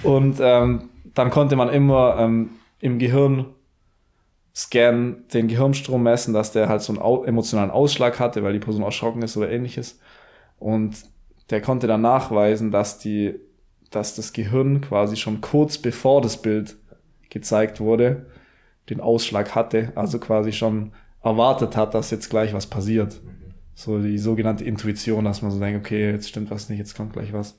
[0.04, 3.46] Und ähm, dann konnte man immer ähm, im Gehirn
[4.56, 8.84] scannen, den Gehirnstrom messen, dass der halt so einen emotionalen Ausschlag hatte, weil die Person
[8.84, 10.00] erschrocken ist oder ähnliches.
[10.60, 10.96] Und
[11.50, 13.36] der konnte dann nachweisen, dass die,
[13.92, 16.78] dass das Gehirn quasi schon kurz bevor das Bild
[17.30, 18.28] gezeigt wurde,
[18.90, 23.20] den Ausschlag hatte, also quasi schon erwartet hat, dass jetzt gleich was passiert.
[23.74, 27.12] So die sogenannte Intuition, dass man so denkt, okay, jetzt stimmt was nicht, jetzt kommt
[27.12, 27.58] gleich was.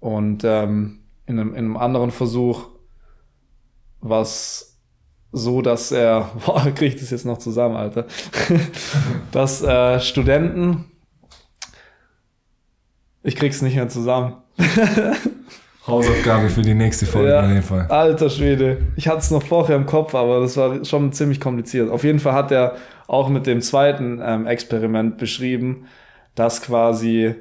[0.00, 2.68] Und ähm, in, einem, in einem anderen Versuch
[4.00, 4.67] war es
[5.32, 8.06] so, dass er, boah, krieg ich das jetzt noch zusammen, Alter,
[9.32, 10.86] dass äh, Studenten,
[13.22, 14.36] ich krieg's nicht mehr zusammen.
[15.86, 17.44] Hausaufgabe für die nächste Folge Ja.
[17.44, 17.86] in dem Fall.
[17.88, 18.78] Alter Schwede.
[18.96, 21.90] Ich hatte es noch vorher im Kopf, aber das war schon ziemlich kompliziert.
[21.90, 22.76] Auf jeden Fall hat er
[23.06, 25.86] auch mit dem zweiten ähm, Experiment beschrieben,
[26.34, 27.34] dass quasi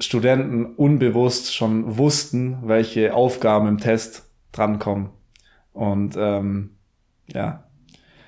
[0.00, 5.10] Studenten unbewusst schon wussten, welche Aufgaben im Test drankommen.
[5.72, 6.73] Und ähm,
[7.32, 7.64] ja,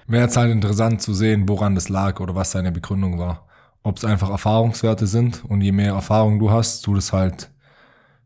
[0.09, 3.47] Wäre jetzt halt interessant zu sehen, woran das lag oder was seine Begründung war.
[3.83, 7.51] Ob es einfach Erfahrungswerte sind und je mehr Erfahrung du hast, du das halt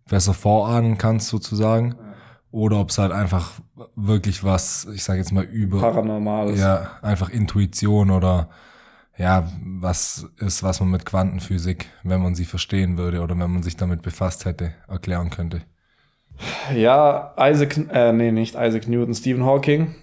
[0.09, 1.95] besser vorahnen kannst sozusagen.
[2.51, 3.53] Oder ob es halt einfach
[3.95, 6.59] wirklich was, ich sage jetzt mal über, paranormales.
[6.59, 8.51] ja, einfach Intuition oder
[9.17, 13.63] ja, was ist, was man mit Quantenphysik, wenn man sie verstehen würde oder wenn man
[13.63, 15.63] sich damit befasst hätte, erklären könnte.
[16.75, 19.95] Ja, Isaac, äh, nee, nicht Isaac Newton, Stephen Hawking.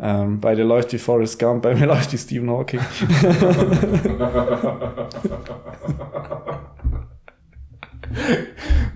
[0.00, 2.80] Ähm, bei dir läuft wie Forrest Gump, bei mir läuft wie Stephen Hawking.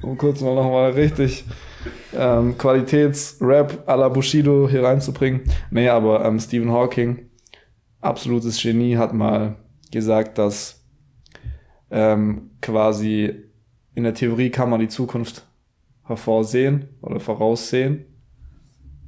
[0.03, 1.45] um kurz mal nochmal richtig
[2.17, 5.43] ähm, Qualitätsrap à la Bushido hier reinzubringen.
[5.71, 7.29] Nee, aber ähm, Stephen Hawking,
[8.01, 9.57] absolutes Genie, hat mal
[9.91, 10.85] gesagt, dass
[11.91, 13.45] ähm, quasi
[13.95, 15.47] in der Theorie kann man die Zukunft
[16.05, 18.07] hervorsehen oder voraussehen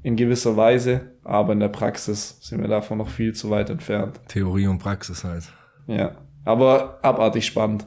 [0.02, 4.20] in gewisser Weise, aber in der Praxis sind wir davon noch viel zu weit entfernt.
[4.28, 5.52] Theorie und Praxis halt.
[5.86, 7.86] Ja, aber abartig spannend.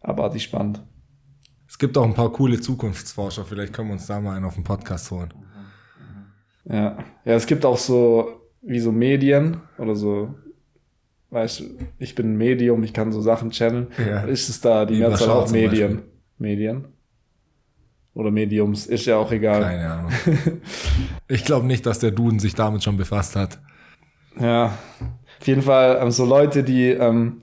[0.00, 0.82] Abartig spannend.
[1.66, 4.54] Es gibt auch ein paar coole Zukunftsforscher, vielleicht können wir uns da mal einen auf
[4.54, 5.32] den Podcast holen.
[6.66, 10.34] Ja, ja, es gibt auch so wie so Medien oder so.
[11.30, 11.64] Weißt du,
[11.98, 13.88] ich bin ein Medium, ich kann so Sachen channeln.
[13.98, 14.22] Ja.
[14.24, 16.02] Ist es da die Mehrzahl Bashar auch Medien?
[16.38, 16.86] Medien?
[18.14, 19.62] Oder Mediums, ist ja auch egal.
[19.62, 20.12] Keine Ahnung.
[21.26, 23.58] Ich glaube nicht, dass der Duden sich damit schon befasst hat.
[24.38, 24.74] Ja,
[25.40, 27.40] auf jeden Fall ähm, so Leute, die, ähm,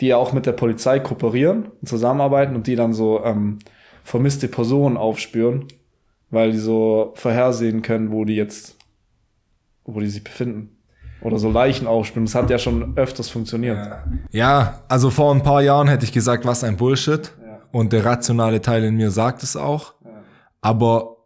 [0.00, 3.58] die ja auch mit der Polizei kooperieren und zusammenarbeiten und die dann so ähm,
[4.04, 5.66] vermisste Personen aufspüren,
[6.30, 8.76] weil die so vorhersehen können, wo die jetzt,
[9.84, 10.76] wo die sich befinden.
[11.22, 12.24] Oder so Leichen aufspüren.
[12.24, 13.78] Das hat ja schon öfters funktioniert.
[14.30, 17.32] Ja, also vor ein paar Jahren hätte ich gesagt, was ein Bullshit.
[17.44, 17.58] Ja.
[17.72, 19.94] Und der rationale Teil in mir sagt es auch.
[20.60, 21.16] Aber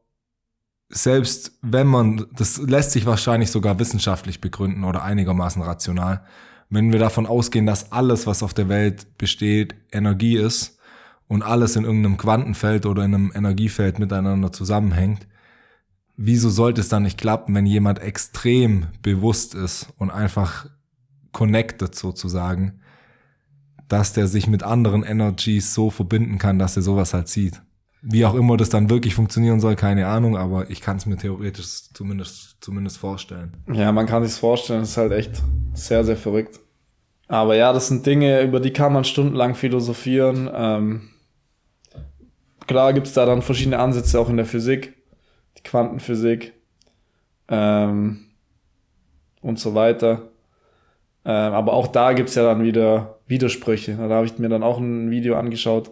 [0.89, 6.25] selbst wenn man, das lässt sich wahrscheinlich sogar wissenschaftlich begründen oder einigermaßen rational,
[6.71, 10.79] wenn wir davon ausgehen, dass alles, was auf der Welt besteht, Energie ist
[11.29, 15.27] und alles in irgendeinem Quantenfeld oder in einem Energiefeld miteinander zusammenhängt,
[16.17, 20.67] wieso sollte es dann nicht klappen, wenn jemand extrem bewusst ist und einfach
[21.33, 22.81] connected sozusagen,
[23.89, 27.61] dass der sich mit anderen Energies so verbinden kann, dass er sowas halt sieht.
[28.07, 31.17] Wie auch immer das dann wirklich funktionieren soll, keine Ahnung, aber ich kann es mir
[31.17, 33.57] theoretisch zumindest, zumindest vorstellen.
[33.73, 35.43] Ja, man kann sich vorstellen, das ist halt echt
[35.73, 36.61] sehr, sehr verrückt.
[37.29, 40.51] Aber ja, das sind Dinge, über die kann man stundenlang philosophieren.
[40.53, 41.09] Ähm,
[42.67, 44.95] klar gibt's da dann verschiedene Ansätze auch in der Physik,
[45.57, 46.53] die Quantenphysik
[47.49, 48.27] ähm,
[49.41, 50.31] und so weiter.
[51.25, 53.97] Ähm, aber auch da gibt's ja dann wieder Widersprüche.
[53.97, 55.91] Da habe ich mir dann auch ein Video angeschaut,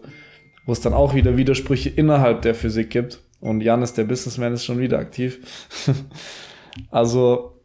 [0.67, 3.21] wo es dann auch wieder Widersprüche innerhalb der Physik gibt.
[3.41, 5.41] Und Janis, der Businessman, ist schon wieder aktiv.
[6.91, 7.61] also,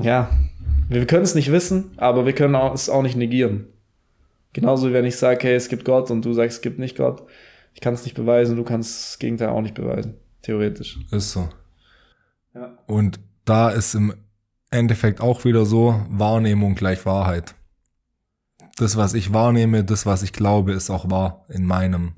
[0.00, 0.30] ja,
[0.88, 3.66] wir können es nicht wissen, aber wir können es auch nicht negieren.
[4.52, 6.96] Genauso wie wenn ich sage, hey, es gibt Gott und du sagst, es gibt nicht
[6.96, 7.24] Gott.
[7.74, 10.14] Ich kann es nicht beweisen, du kannst das Gegenteil auch nicht beweisen.
[10.42, 10.98] Theoretisch.
[11.10, 11.48] Ist so.
[12.54, 12.78] Ja.
[12.86, 14.14] Und da ist im
[14.70, 17.56] Endeffekt auch wieder so, Wahrnehmung gleich Wahrheit
[18.76, 22.12] das, was ich wahrnehme, das, was ich glaube, ist auch wahr in meinem,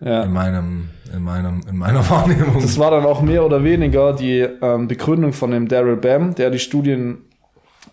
[0.00, 0.22] ja.
[0.22, 2.60] in meinem, in meinem, in meiner Wahrnehmung.
[2.60, 6.50] Das war dann auch mehr oder weniger die ähm, Begründung von dem Daryl Bam, der
[6.50, 7.22] die Studien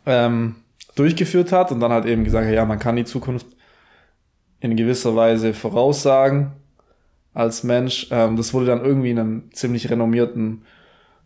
[0.06, 0.56] ähm,
[0.96, 3.48] durchgeführt hat und dann halt eben gesagt hat, ja, man kann die Zukunft
[4.60, 6.52] in gewisser Weise voraussagen
[7.34, 8.08] als Mensch.
[8.12, 10.64] Ähm, das wurde dann irgendwie in einem ziemlich renommierten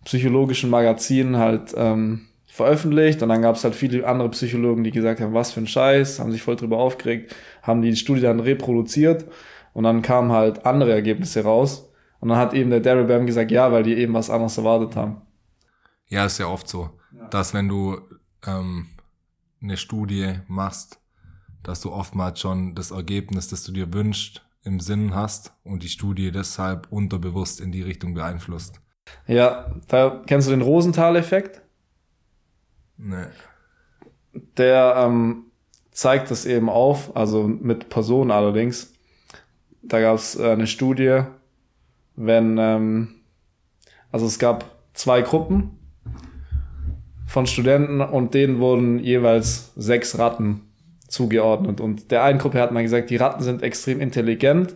[0.05, 5.19] psychologischen Magazin halt ähm, veröffentlicht und dann gab es halt viele andere Psychologen, die gesagt
[5.19, 9.25] haben, was für ein Scheiß, haben sich voll drüber aufgeregt, haben die Studie dann reproduziert
[9.73, 11.91] und dann kamen halt andere Ergebnisse raus
[12.21, 14.95] und dann hat eben der Daryl Bam gesagt, ja, weil die eben was anderes erwartet
[14.95, 15.21] haben.
[16.07, 17.27] Ja, ist ja oft so, ja.
[17.27, 17.97] dass wenn du
[18.47, 18.87] ähm,
[19.61, 21.01] eine Studie machst,
[21.61, 25.89] dass du oftmals schon das Ergebnis, das du dir wünschst, im Sinn hast und die
[25.89, 28.79] Studie deshalb unterbewusst in die Richtung beeinflusst.
[29.27, 31.64] Ja, da kennst du den Rosenthal-Effekt?
[32.97, 33.25] Nee.
[34.57, 35.45] Der ähm,
[35.91, 38.93] zeigt das eben auf, also mit Personen allerdings.
[39.81, 41.21] Da gab es äh, eine Studie,
[42.15, 43.15] wenn, ähm,
[44.11, 45.79] also es gab zwei Gruppen
[47.27, 50.61] von Studenten und denen wurden jeweils sechs Ratten
[51.07, 51.81] zugeordnet.
[51.81, 54.75] Und der einen Gruppe hat man gesagt, die Ratten sind extrem intelligent.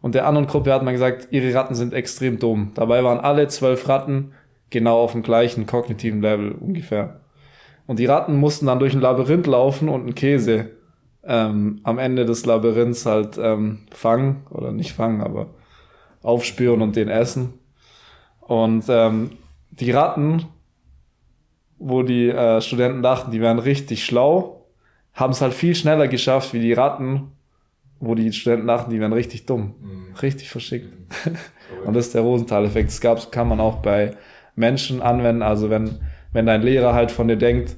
[0.00, 2.72] Und der anderen Gruppe hat man gesagt, ihre Ratten sind extrem dumm.
[2.74, 4.32] Dabei waren alle zwölf Ratten
[4.70, 7.20] genau auf dem gleichen kognitiven Level ungefähr.
[7.86, 10.70] Und die Ratten mussten dann durch ein Labyrinth laufen und einen Käse
[11.24, 15.50] ähm, am Ende des Labyrinths halt ähm, fangen, oder nicht fangen, aber
[16.22, 17.54] aufspüren und den essen.
[18.40, 19.30] Und ähm,
[19.70, 20.46] die Ratten,
[21.78, 24.66] wo die äh, Studenten dachten, die wären richtig schlau,
[25.14, 27.32] haben es halt viel schneller geschafft wie die Ratten,
[28.00, 29.74] wo die Studenten dachten, die wären richtig dumm.
[29.80, 30.14] Mhm.
[30.22, 30.92] Richtig verschickt.
[31.26, 31.36] Mhm.
[31.86, 32.88] und das ist der Rosenthal-Effekt.
[32.88, 34.16] Das gab's, kann man auch bei
[34.54, 35.42] Menschen anwenden.
[35.42, 36.00] Also wenn
[36.36, 37.76] wenn dein Lehrer halt von dir denkt,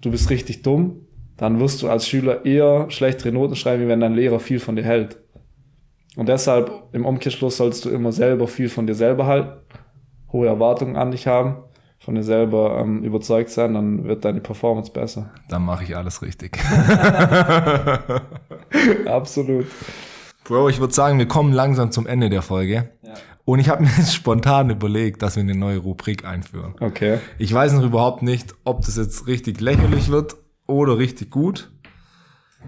[0.00, 1.06] du bist richtig dumm,
[1.36, 4.74] dann wirst du als Schüler eher schlechtere Noten schreiben, wie wenn dein Lehrer viel von
[4.74, 5.16] dir hält.
[6.16, 9.60] Und deshalb im Umkehrschluss solltest du immer selber viel von dir selber halten,
[10.32, 11.58] hohe Erwartungen an dich haben,
[12.00, 15.30] von dir selber ähm, überzeugt sein, dann wird deine Performance besser.
[15.48, 16.58] Dann mache ich alles richtig.
[19.06, 19.66] Absolut.
[20.42, 22.90] Bro, ich würde sagen, wir kommen langsam zum Ende der Folge.
[23.02, 23.14] Ja.
[23.50, 26.76] Und ich habe mir jetzt spontan überlegt, dass wir eine neue Rubrik einführen.
[26.78, 27.18] Okay.
[27.36, 30.36] Ich weiß noch überhaupt nicht, ob das jetzt richtig lächerlich wird
[30.68, 31.68] oder richtig gut.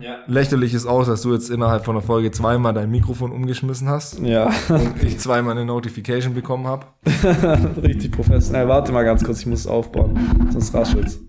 [0.00, 0.16] Ja.
[0.26, 4.18] Lächerlich ist auch, dass du jetzt innerhalb von der Folge zweimal dein Mikrofon umgeschmissen hast.
[4.18, 4.50] Ja.
[4.70, 6.86] Und ich zweimal eine Notification bekommen habe.
[7.80, 8.66] Richtig professionell.
[8.66, 10.18] Warte mal ganz kurz, ich muss es aufbauen.
[10.50, 11.20] Sonst raschelt's.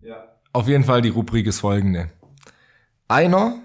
[0.00, 0.28] Ja.
[0.52, 2.08] Auf jeden Fall, die Rubrik ist folgende.
[3.08, 3.56] Einer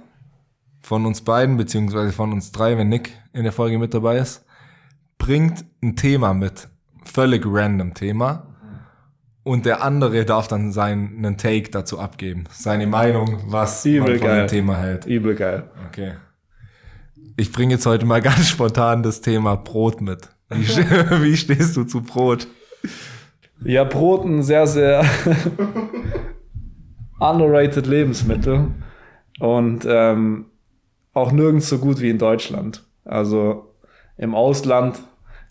[0.81, 4.45] von uns beiden, beziehungsweise von uns drei, wenn Nick in der Folge mit dabei ist,
[5.17, 6.67] bringt ein Thema mit.
[7.05, 8.47] Völlig random Thema.
[9.43, 12.45] Und der andere darf dann seinen Take dazu abgeben.
[12.51, 14.39] Seine Meinung, was Übel man von geil.
[14.39, 15.05] dem Thema hält.
[15.05, 15.69] Übel geil.
[15.87, 16.13] Okay.
[17.37, 20.27] Ich bringe jetzt heute mal ganz spontan das Thema Brot mit.
[20.49, 20.67] Wie,
[21.23, 22.47] wie stehst du zu Brot?
[23.63, 25.05] Ja, Brot ein sehr, sehr
[27.19, 28.71] underrated Lebensmittel.
[29.39, 30.47] Und ähm,
[31.13, 32.86] auch nirgends so gut wie in Deutschland.
[33.07, 33.73] Also
[34.17, 34.99] im Ausland,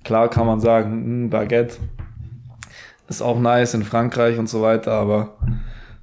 [0.05, 1.79] klar kann man sagen, hm, Baguette
[3.09, 5.37] ist auch nice in Frankreich und so weiter, aber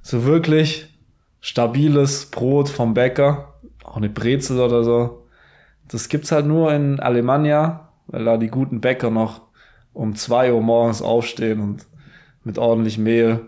[0.02, 0.98] so wirklich
[1.40, 5.26] stabiles Brot vom Bäcker, auch eine Brezel oder so,
[5.88, 9.42] das gibt's halt nur in Alemannia weil da die guten Bäcker noch
[9.92, 11.86] um zwei Uhr morgens aufstehen und
[12.42, 13.40] mit ordentlich Mehl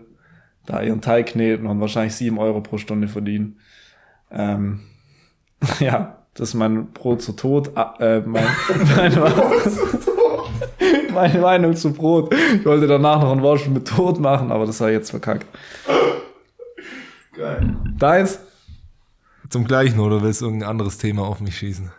[0.65, 3.59] da ihren Teig kneten und wahrscheinlich sieben Euro pro Stunde verdienen.
[4.31, 4.81] Ähm,
[5.79, 7.71] ja, das ist mein Brot zu Tod.
[7.99, 8.45] Äh, mein,
[8.95, 9.33] meine,
[11.11, 12.33] meine Meinung zu Brot.
[12.33, 15.47] Ich wollte danach noch ein Wort mit Tod machen, aber das ich jetzt verkackt.
[17.35, 17.75] Geil.
[17.97, 18.39] Deins?
[19.49, 21.91] Zum gleichen oder willst du irgendein anderes Thema auf mich schießen?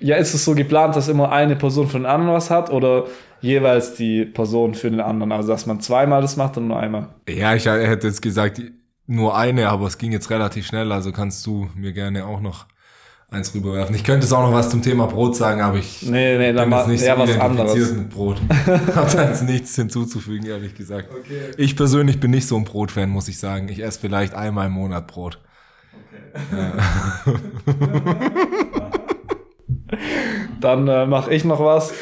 [0.00, 3.04] Ja, ist es so geplant, dass immer eine Person für den anderen was hat oder
[3.40, 5.30] jeweils die Person für den anderen?
[5.30, 7.08] Also, dass man zweimal das macht und nur einmal.
[7.28, 8.60] Ja, ich hätte jetzt gesagt,
[9.06, 12.66] nur eine, aber es ging jetzt relativ schnell, also kannst du mir gerne auch noch
[13.30, 13.94] eins rüberwerfen.
[13.94, 16.70] Ich könnte jetzt auch noch was zum Thema Brot sagen, aber ich Nee, nee, dann
[16.70, 17.92] bin jetzt nicht so was anderes.
[17.92, 18.40] mit Brot.
[18.94, 21.10] Hab da jetzt nichts hinzuzufügen, ehrlich gesagt.
[21.56, 23.68] Ich persönlich bin nicht so ein Brotfan, muss ich sagen.
[23.68, 25.40] Ich esse vielleicht einmal im Monat Brot.
[30.60, 31.92] Dann äh, mache ich noch was.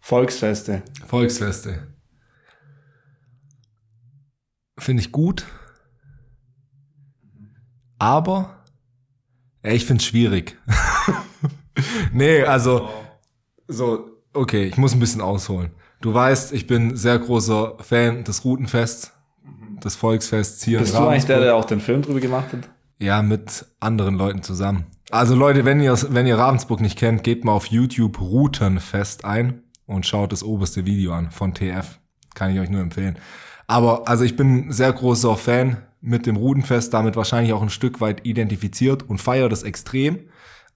[0.00, 0.82] Volksfeste.
[1.06, 1.88] Volksfeste.
[4.78, 5.46] Finde ich gut.
[7.98, 8.53] Aber
[9.64, 10.56] ja, ich finde es schwierig.
[12.12, 12.88] nee, also
[13.66, 15.70] so, okay, ich muss ein bisschen ausholen.
[16.00, 19.12] Du weißt, ich bin sehr großer Fan des Routenfests,
[19.82, 22.68] des Volksfests hier Bist in du eigentlich der, der auch den Film drüber gemacht hat?
[22.98, 24.86] Ja, mit anderen Leuten zusammen.
[25.10, 29.62] Also Leute, wenn ihr, wenn ihr Ravensburg nicht kennt, gebt mal auf YouTube Routenfest ein
[29.86, 31.98] und schaut das oberste Video an von TF.
[32.34, 33.18] Kann ich euch nur empfehlen.
[33.66, 37.70] Aber also ich bin ein sehr großer Fan mit dem Routenfest, damit wahrscheinlich auch ein
[37.70, 40.28] Stück weit identifiziert und feiere das extrem.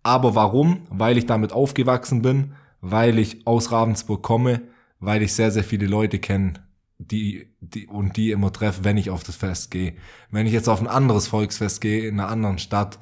[0.02, 0.86] Aber warum?
[0.88, 4.62] Weil ich damit aufgewachsen bin, weil ich aus Ravensburg komme,
[5.00, 6.54] weil ich sehr, sehr viele Leute kenne,
[6.98, 9.94] die, die und die immer treffe, wenn ich auf das Fest gehe.
[10.30, 12.98] Wenn ich jetzt auf ein anderes Volksfest gehe, in einer anderen Stadt,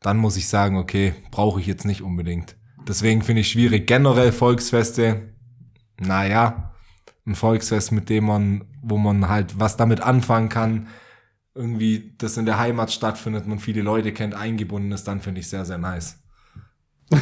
[0.00, 2.56] dann muss ich sagen, okay, brauche ich jetzt nicht unbedingt.
[2.86, 3.88] Deswegen finde ich schwierig.
[3.88, 5.34] Generell Volksfeste,
[5.98, 6.74] naja,
[7.26, 10.86] ein Volksfest, mit dem man, wo man halt was damit anfangen kann,
[11.56, 15.48] irgendwie das in der Heimat stattfindet, man viele Leute kennt, eingebunden ist, dann finde ich
[15.48, 16.18] sehr, sehr nice.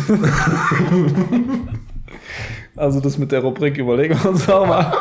[2.76, 4.93] Also das mit der Rubrik überlegen wir uns auch mal.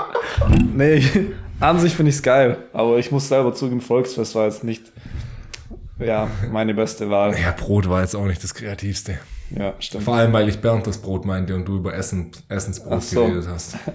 [0.74, 1.12] nee, ich,
[1.60, 4.92] an sich finde ich es geil, aber ich muss selber zugeben, Volksfest war jetzt nicht
[6.00, 7.36] ja, meine beste Wahl.
[7.40, 9.20] Ja, Brot war jetzt auch nicht das Kreativste.
[9.50, 10.04] Ja, stimmt.
[10.04, 13.26] Vor allem, weil ich Bernd das Brot meinte und du über Essen, Essensbrot so.
[13.26, 13.78] geredet hast.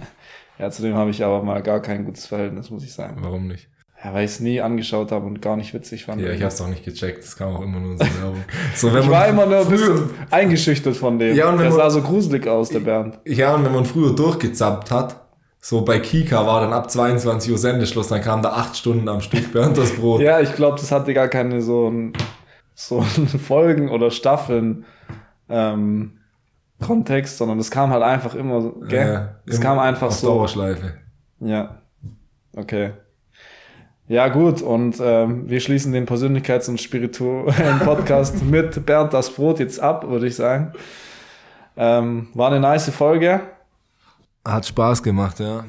[0.60, 3.18] Ja, zudem habe ich aber mal gar kein gutes Verhältnis, muss ich sagen.
[3.20, 3.68] Warum nicht?
[4.04, 6.20] Ja, weil ich es nie angeschaut habe und gar nicht witzig fand.
[6.20, 7.24] Ja, ich hab's auch nicht gecheckt.
[7.24, 8.44] Das kam auch immer nur in so Werbung.
[8.76, 11.34] So, Ich war immer nur ein bisschen eingeschüchtert von dem.
[11.34, 13.18] Ja, und wenn der man- sah so gruselig aus, der Bernd.
[13.24, 15.20] Ja, und wenn man früher durchgezappt hat,
[15.60, 19.20] so bei Kika war dann ab 22 Uhr Sendeschluss, dann kam da acht Stunden am
[19.20, 20.20] Stück Bernd das Brot.
[20.20, 22.12] Ja, ich glaube, das hatte gar keine so ein,
[22.76, 24.84] so ein Folgen oder Staffeln
[25.48, 26.18] ähm,
[26.80, 29.12] Kontext, sondern es kam halt einfach immer, so, gell?
[29.12, 30.28] Ja, es kam einfach auf so.
[30.28, 30.94] Dauerschleife.
[31.40, 31.82] Ja.
[32.54, 32.92] Okay.
[34.08, 39.58] Ja, gut, und ähm, wir schließen den Persönlichkeits- und spirituellen Podcast mit Bernd das Brot
[39.58, 40.72] jetzt ab, würde ich sagen.
[41.76, 43.40] Ähm, war eine nice Folge.
[44.46, 45.64] Hat Spaß gemacht, ja.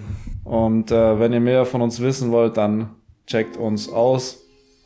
[0.45, 2.91] Und äh, wenn ihr mehr von uns wissen wollt, dann
[3.27, 4.39] checkt uns aus.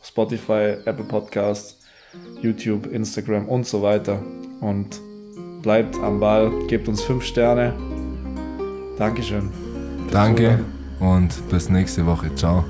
[0.04, 1.80] Spotify, Apple Podcast,
[2.42, 4.20] YouTube, Instagram und so weiter.
[4.62, 5.00] Und
[5.62, 7.74] bleibt am Ball, gebt uns fünf Sterne.
[8.98, 9.50] Dankeschön.
[10.12, 10.60] Danke
[11.00, 11.20] Zuhören.
[11.20, 12.34] und bis nächste Woche.
[12.36, 12.66] Ciao.